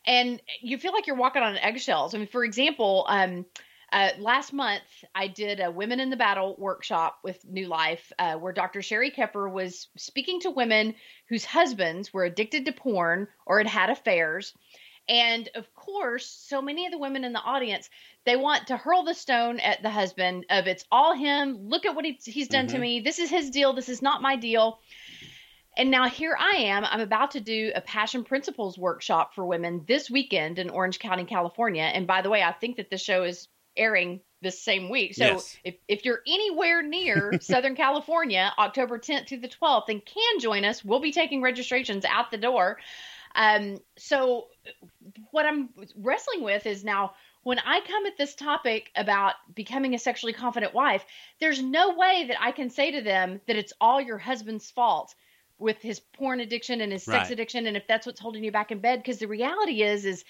And 0.06 0.40
you 0.60 0.78
feel 0.78 0.92
like 0.92 1.06
you're 1.06 1.16
walking 1.16 1.42
on 1.42 1.56
eggshells. 1.56 2.14
I 2.14 2.18
mean, 2.18 2.26
for 2.26 2.44
example, 2.44 3.04
um, 3.08 3.44
uh, 3.92 4.10
last 4.18 4.52
month 4.52 4.82
I 5.14 5.26
did 5.28 5.60
a 5.60 5.70
Women 5.70 6.00
in 6.00 6.10
the 6.10 6.16
Battle 6.16 6.54
workshop 6.58 7.18
with 7.24 7.44
New 7.44 7.66
Life, 7.66 8.12
uh, 8.18 8.34
where 8.34 8.52
Dr. 8.52 8.80
Sheri 8.80 9.14
Keffer 9.14 9.50
was 9.50 9.88
speaking 9.96 10.40
to 10.40 10.50
women 10.50 10.94
whose 11.28 11.44
husbands 11.44 12.12
were 12.12 12.24
addicted 12.24 12.64
to 12.66 12.72
porn 12.72 13.28
or 13.46 13.58
had 13.58 13.66
had 13.66 13.90
affairs. 13.90 14.54
And 15.08 15.48
of 15.56 15.74
course, 15.74 16.26
so 16.26 16.62
many 16.62 16.86
of 16.86 16.92
the 16.92 16.98
women 16.98 17.24
in 17.24 17.32
the 17.32 17.40
audience, 17.40 17.90
they 18.24 18.36
want 18.36 18.68
to 18.68 18.76
hurl 18.76 19.02
the 19.02 19.14
stone 19.14 19.58
at 19.58 19.82
the 19.82 19.90
husband 19.90 20.46
of 20.50 20.68
it's 20.68 20.84
all 20.92 21.14
him. 21.14 21.68
Look 21.68 21.84
at 21.84 21.96
what 21.96 22.04
he, 22.04 22.16
he's 22.24 22.46
done 22.46 22.68
to 22.68 22.76
Mhm. 22.76 22.80
me. 22.80 23.00
This 23.00 23.18
is 23.18 23.28
his 23.28 23.50
deal. 23.50 23.72
This 23.72 23.88
is 23.88 24.02
not 24.02 24.22
my 24.22 24.36
deal. 24.36 24.78
And 25.76 25.90
now 25.90 26.08
here 26.08 26.36
I 26.38 26.56
am. 26.56 26.84
I'm 26.84 27.00
about 27.00 27.30
to 27.32 27.40
do 27.40 27.70
a 27.74 27.80
passion 27.80 28.24
principles 28.24 28.76
workshop 28.76 29.34
for 29.34 29.44
women 29.44 29.84
this 29.86 30.10
weekend 30.10 30.58
in 30.58 30.68
Orange 30.68 30.98
County, 30.98 31.24
California. 31.24 31.82
And 31.82 32.06
by 32.06 32.22
the 32.22 32.30
way, 32.30 32.42
I 32.42 32.52
think 32.52 32.76
that 32.76 32.90
the 32.90 32.98
show 32.98 33.22
is 33.22 33.48
airing 33.76 34.20
this 34.42 34.60
same 34.60 34.90
week. 34.90 35.14
So 35.14 35.24
Yes. 35.24 35.56
if, 35.64 35.76
if 35.86 36.04
you're 36.04 36.22
anywhere 36.26 36.82
near 36.82 37.36
Southern 37.40 37.76
California, 37.76 38.52
October 38.58 38.98
10th 38.98 39.28
through 39.28 39.40
the 39.40 39.48
12th, 39.48 39.88
and 39.88 40.04
can 40.04 40.40
join 40.40 40.64
us. 40.64 40.84
We'll 40.84 41.00
be 41.00 41.12
taking 41.12 41.40
registrations 41.40 42.04
out 42.04 42.30
the 42.30 42.38
door. 42.38 42.78
Um, 43.34 43.78
so 43.96 44.48
what 45.30 45.46
I'm 45.46 45.68
wrestling 45.96 46.42
with 46.42 46.66
is 46.66 46.84
now 46.84 47.12
when 47.42 47.58
I 47.60 47.80
come 47.86 48.06
at 48.06 48.18
this 48.18 48.34
topic 48.34 48.90
about 48.96 49.34
becoming 49.54 49.94
a 49.94 49.98
sexually 49.98 50.32
confident 50.32 50.74
wife, 50.74 51.04
there's 51.38 51.62
no 51.62 51.94
way 51.94 52.26
that 52.28 52.42
I 52.42 52.52
can 52.52 52.70
say 52.70 52.90
to 52.90 53.02
them 53.02 53.40
that 53.46 53.56
it's 53.56 53.72
all 53.80 54.00
your 54.00 54.18
husband's 54.18 54.70
fault 54.70 55.14
with 55.60 55.78
his 55.82 56.00
porn 56.00 56.40
addiction 56.40 56.80
and 56.80 56.92
his 56.92 57.04
sex 57.04 57.24
Right. 57.24 57.30
addiction 57.32 57.66
and 57.66 57.76
if 57.76 57.86
that's 57.86 58.06
what's 58.06 58.20
holding 58.20 58.42
you 58.44 58.52
back 58.52 58.70
in 58.72 58.80
bed 58.80 58.98
because 59.00 59.18
the 59.18 59.28
reality 59.28 59.82
is 59.82 60.04
is 60.04 60.24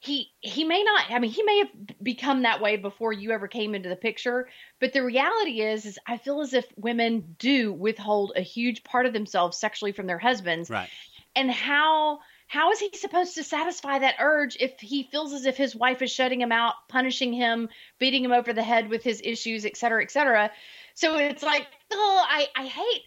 he 0.00 0.28
he 0.40 0.64
may 0.64 0.82
not 0.82 1.04
i 1.10 1.18
mean 1.18 1.30
he 1.30 1.42
may 1.42 1.58
have 1.58 1.70
become 2.02 2.42
that 2.42 2.60
way 2.60 2.76
before 2.76 3.12
you 3.12 3.30
ever 3.30 3.48
came 3.48 3.74
into 3.74 3.88
the 3.88 3.96
picture 3.96 4.48
but 4.80 4.92
the 4.92 5.02
reality 5.02 5.60
is 5.62 5.86
is 5.86 5.98
i 6.06 6.18
feel 6.18 6.40
as 6.40 6.52
if 6.52 6.66
women 6.76 7.36
do 7.38 7.72
withhold 7.72 8.32
a 8.36 8.42
huge 8.42 8.84
part 8.84 9.06
of 9.06 9.12
themselves 9.12 9.56
sexually 9.56 9.92
from 9.92 10.06
their 10.06 10.18
husbands. 10.18 10.68
Right. 10.68 10.88
And 11.36 11.50
how 11.50 12.20
how 12.46 12.70
is 12.70 12.78
he 12.78 12.90
supposed 12.94 13.34
to 13.36 13.42
satisfy 13.42 13.98
that 14.00 14.16
urge 14.20 14.56
if 14.60 14.78
he 14.78 15.04
feels 15.04 15.32
as 15.32 15.46
if 15.46 15.56
his 15.56 15.74
wife 15.74 16.02
is 16.02 16.12
shutting 16.12 16.40
him 16.40 16.52
out 16.52 16.74
punishing 16.88 17.32
him 17.32 17.68
beating 17.98 18.24
him 18.24 18.32
over 18.32 18.52
the 18.52 18.62
head 18.62 18.88
with 18.88 19.02
his 19.02 19.20
issues 19.24 19.64
et 19.64 19.76
cetera 19.76 20.02
et 20.02 20.10
cetera? 20.10 20.50
So 20.94 21.16
it's 21.16 21.42
like 21.42 21.66
oh 21.92 22.24
i 22.28 22.46
i 22.56 22.66
hate 22.66 23.02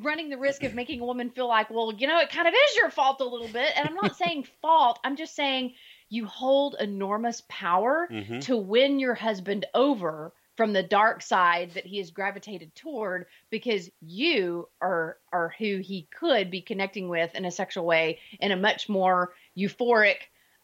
running 0.00 0.28
the 0.30 0.38
risk 0.38 0.62
of 0.62 0.74
making 0.74 1.00
a 1.00 1.04
woman 1.04 1.30
feel 1.30 1.48
like 1.48 1.70
well 1.70 1.92
you 1.96 2.06
know 2.06 2.18
it 2.20 2.30
kind 2.30 2.46
of 2.48 2.54
is 2.54 2.76
your 2.76 2.90
fault 2.90 3.20
a 3.20 3.24
little 3.24 3.48
bit. 3.48 3.72
And 3.76 3.86
i'm 3.86 3.94
not 3.94 4.16
saying 4.22 4.46
fault. 4.62 4.98
I'm 5.04 5.16
just 5.16 5.34
saying 5.34 5.74
you 6.08 6.26
hold 6.26 6.76
enormous 6.80 7.42
power 7.48 8.08
Mhm. 8.10 8.40
to 8.46 8.56
win 8.56 8.98
your 8.98 9.14
husband 9.14 9.66
over 9.74 10.32
from 10.56 10.72
the 10.72 10.82
dark 10.82 11.22
side 11.22 11.70
that 11.74 11.86
he 11.86 11.98
has 11.98 12.10
gravitated 12.10 12.74
toward 12.74 13.26
because 13.48 13.88
you 14.00 14.68
are 14.80 15.16
are 15.32 15.54
who 15.58 15.78
he 15.78 16.08
could 16.18 16.50
be 16.50 16.60
connecting 16.60 17.08
with 17.08 17.34
in 17.34 17.44
a 17.44 17.50
sexual 17.50 17.86
way 17.86 18.18
in 18.40 18.52
a 18.52 18.56
much 18.56 18.88
more 18.88 19.32
euphoric 19.56 20.16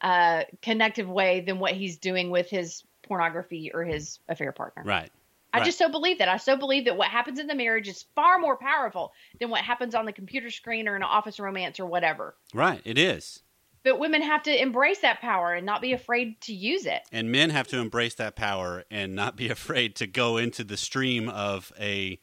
uh 0.02 0.42
connective 0.60 1.08
way 1.08 1.40
than 1.40 1.58
what 1.58 1.72
he's 1.72 1.96
doing 1.98 2.30
with 2.30 2.50
his 2.50 2.82
pornography 3.02 3.70
or 3.72 3.84
his 3.84 4.18
affair 4.28 4.52
partner. 4.52 4.82
Right 4.84 5.10
I 5.56 5.60
Right. 5.60 5.64
just 5.66 5.78
so 5.78 5.88
believe 5.88 6.18
that. 6.18 6.28
I 6.28 6.36
so 6.36 6.56
believe 6.56 6.84
that 6.84 6.96
what 6.96 7.08
happens 7.08 7.38
in 7.38 7.46
the 7.46 7.54
marriage 7.54 7.88
is 7.88 8.04
far 8.14 8.38
more 8.38 8.56
powerful 8.56 9.12
than 9.40 9.48
what 9.50 9.62
happens 9.62 9.94
on 9.94 10.04
the 10.04 10.12
computer 10.12 10.50
screen 10.50 10.86
or 10.86 10.96
in 10.96 11.02
an 11.02 11.08
office 11.08 11.40
romance 11.40 11.80
or 11.80 11.86
whatever. 11.86 12.36
right 12.52 12.82
it 12.84 12.98
is 12.98 13.42
But 13.82 13.98
women 13.98 14.20
have 14.22 14.42
to 14.42 14.62
embrace 14.62 14.98
that 15.00 15.20
power 15.20 15.54
and 15.54 15.64
not 15.64 15.80
be 15.80 15.92
afraid 15.92 16.40
to 16.42 16.52
use 16.52 16.84
it. 16.86 17.02
And 17.10 17.32
men 17.32 17.50
have 17.50 17.68
to 17.68 17.78
embrace 17.78 18.14
that 18.16 18.36
power 18.36 18.84
and 18.90 19.14
not 19.14 19.36
be 19.36 19.48
afraid 19.58 19.94
to 19.96 20.06
go 20.06 20.36
into 20.36 20.62
the 20.64 20.76
stream 20.76 21.28
of 21.28 21.72
a 21.80 22.18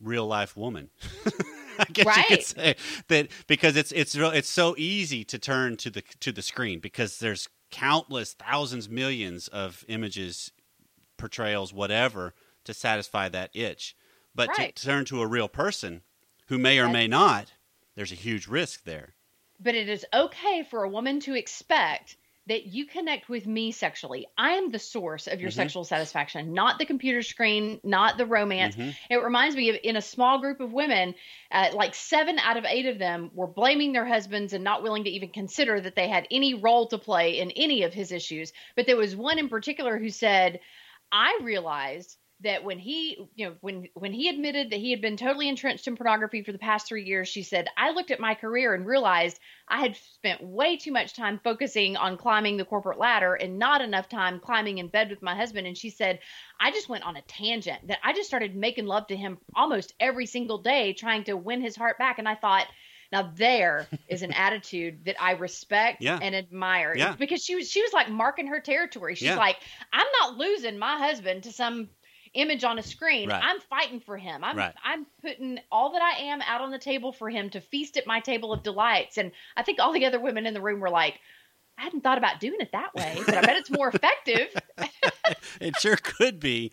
real 0.00 0.26
life 0.26 0.56
woman. 0.56 0.90
I 1.78 1.84
guess 1.92 2.16
you 2.16 2.24
could 2.36 2.42
say 2.44 2.76
that 3.08 3.28
because 3.48 3.76
it's 3.76 3.90
it's 3.92 4.14
real, 4.14 4.30
it's 4.30 4.48
so 4.50 4.74
easy 4.78 5.24
to 5.24 5.38
turn 5.38 5.76
to 5.78 5.90
the 5.90 6.02
to 6.20 6.30
the 6.30 6.42
screen 6.42 6.78
because 6.78 7.18
there's 7.18 7.48
countless 7.70 8.32
thousands 8.34 8.88
millions 8.88 9.48
of 9.48 9.84
images, 9.88 10.52
portrayals, 11.24 11.72
whatever 11.72 12.34
to 12.64 12.74
satisfy 12.74 13.30
that 13.30 13.50
itch. 13.54 13.96
But 14.34 14.50
Right. 14.58 14.76
to 14.76 14.84
turn 14.84 15.06
to 15.06 15.22
a 15.22 15.26
real 15.26 15.48
person 15.48 16.02
who 16.48 16.58
may 16.58 16.78
or 16.78 16.90
may 16.90 17.08
not, 17.08 17.54
there's 17.94 18.12
a 18.12 18.26
huge 18.26 18.46
risk 18.46 18.84
there. 18.84 19.14
But 19.58 19.74
it 19.74 19.88
is 19.88 20.04
okay 20.12 20.64
for 20.68 20.82
a 20.82 20.88
woman 20.88 21.20
to 21.20 21.34
expect 21.34 22.18
that 22.46 22.66
you 22.66 22.84
connect 22.84 23.30
with 23.30 23.46
me 23.46 23.72
sexually. 23.72 24.26
I 24.36 24.50
am 24.50 24.70
the 24.70 24.78
source 24.78 25.26
of 25.26 25.40
your 25.40 25.50
Mhm. 25.50 25.54
sexual 25.54 25.84
satisfaction, 25.84 26.52
not 26.52 26.78
the 26.78 26.84
computer 26.84 27.22
screen, 27.22 27.80
not 27.82 28.18
the 28.18 28.26
romance. 28.26 28.76
Mhm. 28.76 28.94
It 29.08 29.16
reminds 29.16 29.56
me 29.56 29.70
of 29.70 29.78
in 29.82 29.96
a 29.96 30.02
small 30.02 30.38
group 30.40 30.60
of 30.60 30.74
women, 30.74 31.14
uh, 31.50 31.70
like 31.72 31.94
seven 31.94 32.38
out 32.38 32.58
of 32.58 32.66
eight 32.66 32.84
of 32.84 32.98
them 32.98 33.30
were 33.32 33.46
blaming 33.46 33.94
their 33.94 34.04
husbands 34.04 34.52
and 34.52 34.62
not 34.62 34.82
willing 34.82 35.04
to 35.04 35.10
even 35.10 35.30
consider 35.30 35.80
that 35.80 35.94
they 35.94 36.06
had 36.08 36.26
any 36.30 36.52
role 36.52 36.86
to 36.88 36.98
play 36.98 37.38
in 37.38 37.50
any 37.52 37.82
of 37.82 37.94
his 37.94 38.12
issues. 38.12 38.52
But 38.76 38.84
there 38.84 38.98
was 38.98 39.16
one 39.16 39.38
in 39.38 39.48
particular 39.48 39.96
who 39.98 40.10
said, 40.10 40.60
I 41.14 41.38
realized 41.42 42.16
that 42.40 42.64
when 42.64 42.80
he 42.80 43.16
you 43.36 43.46
know 43.46 43.54
when 43.60 43.86
when 43.94 44.12
he 44.12 44.28
admitted 44.28 44.70
that 44.70 44.80
he 44.80 44.90
had 44.90 45.00
been 45.00 45.16
totally 45.16 45.48
entrenched 45.48 45.86
in 45.86 45.96
pornography 45.96 46.42
for 46.42 46.50
the 46.50 46.58
past 46.58 46.88
3 46.88 47.04
years 47.04 47.28
she 47.28 47.44
said 47.44 47.68
I 47.76 47.92
looked 47.92 48.10
at 48.10 48.18
my 48.18 48.34
career 48.34 48.74
and 48.74 48.84
realized 48.84 49.38
I 49.68 49.80
had 49.80 49.94
spent 49.94 50.42
way 50.42 50.76
too 50.76 50.90
much 50.90 51.14
time 51.14 51.40
focusing 51.44 51.96
on 51.96 52.18
climbing 52.18 52.56
the 52.56 52.64
corporate 52.64 52.98
ladder 52.98 53.34
and 53.34 53.60
not 53.60 53.80
enough 53.80 54.08
time 54.08 54.40
climbing 54.40 54.78
in 54.78 54.88
bed 54.88 55.08
with 55.08 55.22
my 55.22 55.36
husband. 55.36 55.68
And 55.68 55.78
she 55.78 55.90
said 55.90 56.18
I 56.60 56.72
just 56.72 56.88
went 56.88 57.04
on 57.04 57.16
a 57.16 57.22
tangent 57.22 57.86
that 57.86 58.00
I 58.02 58.12
just 58.12 58.28
started 58.28 58.56
making 58.56 58.86
love 58.86 59.06
to 59.06 59.16
him 59.16 59.38
almost 59.54 59.94
every 60.00 60.26
single 60.26 60.58
day 60.58 60.92
trying 60.92 61.22
to 61.24 61.36
win 61.36 61.62
his 61.62 61.76
heart 61.76 61.98
back. 61.98 62.18
And 62.18 62.28
I 62.28 62.34
thought 62.34 62.66
now 63.14 63.30
there 63.36 63.86
is 64.08 64.22
an 64.22 64.32
attitude 64.32 65.04
that 65.06 65.14
I 65.22 65.32
respect 65.32 66.02
Yeah. 66.02 66.18
and 66.20 66.34
admire 66.34 66.94
Yeah. 66.96 67.14
because 67.16 67.44
she 67.44 67.54
was 67.54 67.70
she 67.70 67.80
was 67.80 67.92
like 67.92 68.08
marking 68.10 68.48
her 68.48 68.60
territory. 68.60 69.14
She's 69.14 69.28
Yeah. 69.28 69.36
like, 69.36 69.56
I'm 69.92 70.06
not 70.20 70.36
losing 70.36 70.78
my 70.78 70.98
husband 70.98 71.44
to 71.44 71.52
some 71.52 71.88
image 72.34 72.64
on 72.64 72.78
a 72.80 72.82
screen. 72.82 73.28
Right. 73.28 73.40
I'm 73.42 73.60
fighting 73.60 74.00
for 74.00 74.16
him. 74.18 74.42
I'm 74.42 74.56
Right. 74.56 74.74
I'm 74.82 75.06
putting 75.22 75.60
all 75.70 75.92
that 75.92 76.02
I 76.02 76.22
am 76.24 76.42
out 76.42 76.60
on 76.60 76.72
the 76.72 76.78
table 76.80 77.12
for 77.12 77.30
him 77.30 77.48
to 77.50 77.60
feast 77.60 77.96
at 77.96 78.06
my 78.08 78.18
table 78.18 78.52
of 78.52 78.64
delights. 78.64 79.16
And 79.18 79.30
I 79.56 79.62
think 79.62 79.78
all 79.78 79.92
the 79.92 80.04
other 80.06 80.18
women 80.18 80.44
in 80.44 80.52
the 80.54 80.60
room 80.60 80.80
were 80.80 80.90
like, 80.90 81.20
I 81.78 81.82
hadn't 81.82 82.02
thought 82.02 82.18
about 82.18 82.40
doing 82.40 82.60
it 82.60 82.72
that 82.72 82.94
way, 82.94 83.16
but 83.24 83.36
I 83.36 83.40
bet 83.42 83.56
it's 83.56 83.70
more 83.70 83.88
effective. 83.88 84.48
it 85.60 85.76
sure 85.80 85.96
could 85.96 86.40
be 86.40 86.72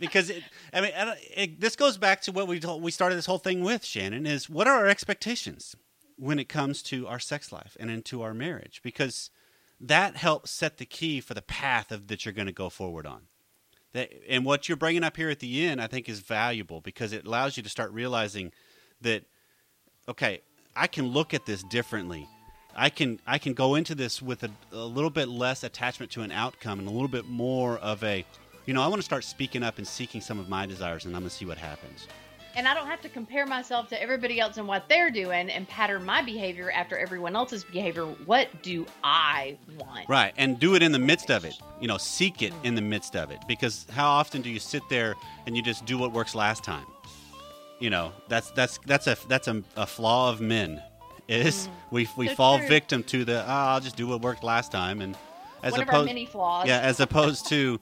because 0.00 0.30
it, 0.30 0.42
I 0.72 0.80
mean 0.80 0.92
it, 1.36 1.60
this 1.60 1.76
goes 1.76 1.98
back 1.98 2.22
to 2.22 2.32
what 2.32 2.48
we 2.48 2.58
told, 2.58 2.82
we 2.82 2.90
started 2.90 3.16
this 3.16 3.26
whole 3.26 3.38
thing 3.38 3.62
with 3.62 3.84
Shannon 3.84 4.26
is 4.26 4.50
what 4.50 4.66
are 4.66 4.78
our 4.78 4.86
expectations 4.86 5.76
when 6.16 6.38
it 6.38 6.48
comes 6.48 6.82
to 6.82 7.06
our 7.06 7.18
sex 7.18 7.52
life 7.52 7.76
and 7.78 7.90
into 7.90 8.22
our 8.22 8.34
marriage 8.34 8.80
because 8.82 9.30
that 9.80 10.16
helps 10.16 10.50
set 10.50 10.76
the 10.76 10.84
key 10.84 11.20
for 11.20 11.34
the 11.34 11.42
path 11.42 11.90
of 11.90 12.08
that 12.08 12.24
you're 12.24 12.34
going 12.34 12.46
to 12.46 12.52
go 12.52 12.68
forward 12.68 13.06
on. 13.06 13.22
that 13.92 14.10
and 14.28 14.44
what 14.44 14.68
you're 14.68 14.76
bringing 14.76 15.04
up 15.04 15.16
here 15.16 15.30
at 15.30 15.38
the 15.38 15.64
end, 15.64 15.80
I 15.80 15.86
think, 15.86 16.08
is 16.08 16.20
valuable 16.20 16.80
because 16.80 17.12
it 17.12 17.26
allows 17.26 17.56
you 17.56 17.62
to 17.62 17.68
start 17.68 17.92
realizing 17.92 18.52
that 19.00 19.24
okay, 20.08 20.40
I 20.76 20.86
can 20.86 21.08
look 21.08 21.32
at 21.34 21.46
this 21.46 21.62
differently. 21.64 22.28
I 22.74 22.90
can 22.90 23.20
I 23.26 23.38
can 23.38 23.54
go 23.54 23.74
into 23.74 23.94
this 23.94 24.22
with 24.22 24.42
a, 24.44 24.50
a 24.72 24.84
little 24.84 25.10
bit 25.10 25.28
less 25.28 25.64
attachment 25.64 26.12
to 26.12 26.22
an 26.22 26.30
outcome 26.32 26.78
and 26.78 26.88
a 26.88 26.90
little 26.90 27.08
bit 27.08 27.26
more 27.26 27.78
of 27.78 28.04
a, 28.04 28.24
you 28.70 28.74
know, 28.74 28.82
I 28.82 28.86
want 28.86 29.00
to 29.00 29.04
start 29.04 29.24
speaking 29.24 29.64
up 29.64 29.78
and 29.78 29.86
seeking 29.86 30.20
some 30.20 30.38
of 30.38 30.48
my 30.48 30.64
desires, 30.64 31.04
and 31.04 31.16
I'm 31.16 31.22
going 31.22 31.28
to 31.30 31.34
see 31.34 31.44
what 31.44 31.58
happens. 31.58 32.06
And 32.54 32.68
I 32.68 32.74
don't 32.74 32.86
have 32.86 33.00
to 33.00 33.08
compare 33.08 33.44
myself 33.44 33.88
to 33.88 34.00
everybody 34.00 34.38
else 34.38 34.58
and 34.58 34.68
what 34.68 34.88
they're 34.88 35.10
doing 35.10 35.50
and 35.50 35.68
pattern 35.68 36.04
my 36.04 36.22
behavior 36.22 36.70
after 36.70 36.96
everyone 36.96 37.34
else's 37.34 37.64
behavior. 37.64 38.04
What 38.04 38.62
do 38.62 38.86
I 39.02 39.58
want? 39.76 40.08
Right, 40.08 40.32
and 40.36 40.56
do 40.60 40.76
it 40.76 40.84
in 40.84 40.92
the 40.92 41.00
midst 41.00 41.32
of 41.32 41.44
it. 41.44 41.58
You 41.80 41.88
know, 41.88 41.98
seek 41.98 42.42
it 42.42 42.52
in 42.62 42.76
the 42.76 42.80
midst 42.80 43.16
of 43.16 43.32
it. 43.32 43.40
Because 43.48 43.86
how 43.90 44.08
often 44.08 44.40
do 44.40 44.48
you 44.48 44.60
sit 44.60 44.84
there 44.88 45.16
and 45.48 45.56
you 45.56 45.64
just 45.64 45.84
do 45.84 45.98
what 45.98 46.12
works 46.12 46.36
last 46.36 46.62
time? 46.62 46.86
You 47.80 47.90
know, 47.90 48.12
that's 48.28 48.52
that's 48.52 48.78
that's 48.86 49.08
a 49.08 49.16
that's 49.26 49.48
a, 49.48 49.64
a 49.74 49.86
flaw 49.88 50.30
of 50.30 50.40
men. 50.40 50.80
Is 51.26 51.66
mm. 51.66 51.70
we 51.90 52.08
we 52.16 52.28
So 52.28 52.34
fall 52.36 52.58
true. 52.58 52.68
victim 52.68 53.02
to 53.02 53.24
the 53.24 53.42
oh, 53.42 53.48
I'll 53.48 53.80
just 53.80 53.96
do 53.96 54.06
what 54.06 54.20
worked 54.20 54.44
last 54.44 54.70
time, 54.70 55.00
and 55.00 55.16
as 55.64 55.72
One 55.72 55.82
of 55.82 55.88
our 55.88 55.94
opposed 55.94 56.06
many 56.06 56.24
flaws. 56.24 56.68
yeah, 56.68 56.78
as 56.78 57.00
opposed 57.00 57.48
to 57.48 57.80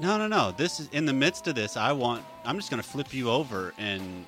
no 0.00 0.18
no 0.18 0.26
no. 0.26 0.52
This 0.56 0.80
is 0.80 0.88
in 0.92 1.06
the 1.06 1.12
midst 1.12 1.46
of 1.46 1.54
this. 1.54 1.76
I 1.76 1.92
want. 1.92 2.24
I'm 2.44 2.56
just 2.56 2.70
going 2.70 2.82
to 2.82 2.88
flip 2.88 3.12
you 3.12 3.30
over 3.30 3.72
and 3.78 4.26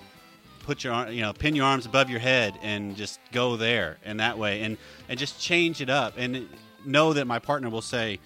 put 0.60 0.84
your 0.84 1.08
you 1.08 1.22
know 1.22 1.32
pin 1.32 1.54
your 1.54 1.64
arms 1.64 1.86
above 1.86 2.10
your 2.10 2.20
head 2.20 2.58
and 2.62 2.94
just 2.96 3.20
go 3.32 3.56
there 3.56 3.96
and 4.04 4.20
that 4.20 4.36
way 4.36 4.62
and 4.62 4.76
and 5.08 5.18
just 5.18 5.40
change 5.40 5.80
it 5.80 5.88
up 5.88 6.12
and 6.18 6.46
know 6.84 7.14
that 7.14 7.26
my 7.26 7.38
partner 7.38 7.70
will 7.70 7.80
say 7.80 8.20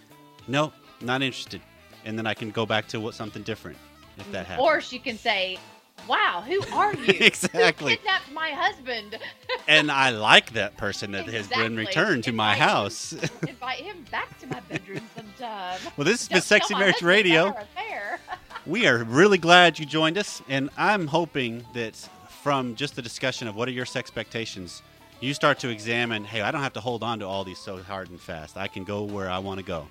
no 0.48 0.72
not 1.00 1.22
interested 1.22 1.60
and 2.04 2.18
then 2.18 2.26
i 2.26 2.34
can 2.34 2.50
go 2.50 2.66
back 2.66 2.88
to 2.88 2.98
what 2.98 3.14
something 3.14 3.44
different 3.44 3.78
if 4.18 4.30
that 4.32 4.44
mm-hmm. 4.44 4.52
happens 4.52 4.66
Or 4.66 4.80
she 4.80 4.98
can 4.98 5.16
say, 5.16 5.58
Wow, 6.08 6.42
who 6.46 6.60
are 6.74 6.94
you? 6.94 7.14
Exactly. 7.20 7.92
Who 7.92 7.96
kidnapped 7.98 8.32
my 8.32 8.50
husband? 8.50 9.18
and 9.68 9.90
i 9.92 10.10
like 10.10 10.52
that 10.54 10.76
person 10.76 11.12
that 11.12 11.26
has 11.28 11.46
been 11.46 11.76
returned 11.76 12.24
to 12.24 12.32
my 12.32 12.54
Invite 12.54 12.58
him- 12.62 12.68
house 12.68 13.12
Invite 13.48 13.78
him 13.78 14.04
back 14.10 14.36
to 14.40 14.46
my 14.48 14.60
bedroom 14.68 15.02
sometime. 15.14 15.78
well 15.96 16.04
this 16.04 16.20
has 16.22 16.28
been 16.28 16.40
sexy 16.40 16.74
marriage 16.74 17.00
radio 17.02 17.42
about 17.48 17.56
our 17.56 17.62
affair. 17.62 18.20
we 18.66 18.86
are 18.86 19.04
really 19.04 19.38
glad 19.38 19.78
you 19.78 19.86
joined 19.86 20.18
us 20.18 20.42
and 20.48 20.68
i'm 20.76 21.06
hoping 21.06 21.64
that 21.74 21.94
from 22.42 22.74
just 22.74 22.96
the 22.96 23.02
discussion 23.02 23.46
of 23.46 23.54
what 23.54 23.68
are 23.68 23.72
your 23.72 23.86
sex 23.86 24.08
expectations 24.08 24.82
you 25.20 25.32
start 25.34 25.58
to 25.60 25.68
examine 25.68 26.24
hey 26.24 26.40
i 26.40 26.50
don't 26.50 26.62
have 26.62 26.72
to 26.72 26.80
hold 26.80 27.02
on 27.04 27.18
to 27.20 27.26
all 27.26 27.44
these 27.44 27.58
so 27.58 27.80
hard 27.82 28.10
and 28.10 28.20
fast 28.20 28.56
i 28.56 28.66
can 28.66 28.82
go 28.84 29.04
where 29.04 29.30
i 29.30 29.38
want 29.38 29.58
to 29.60 29.64
go 29.64 29.86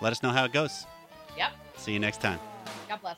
let 0.00 0.12
us 0.12 0.22
know 0.22 0.30
how 0.30 0.44
it 0.44 0.52
goes 0.52 0.86
Yep. 1.36 1.52
see 1.76 1.92
you 1.92 1.98
next 1.98 2.20
time 2.20 2.38
God 2.88 3.00
bless. 3.00 3.16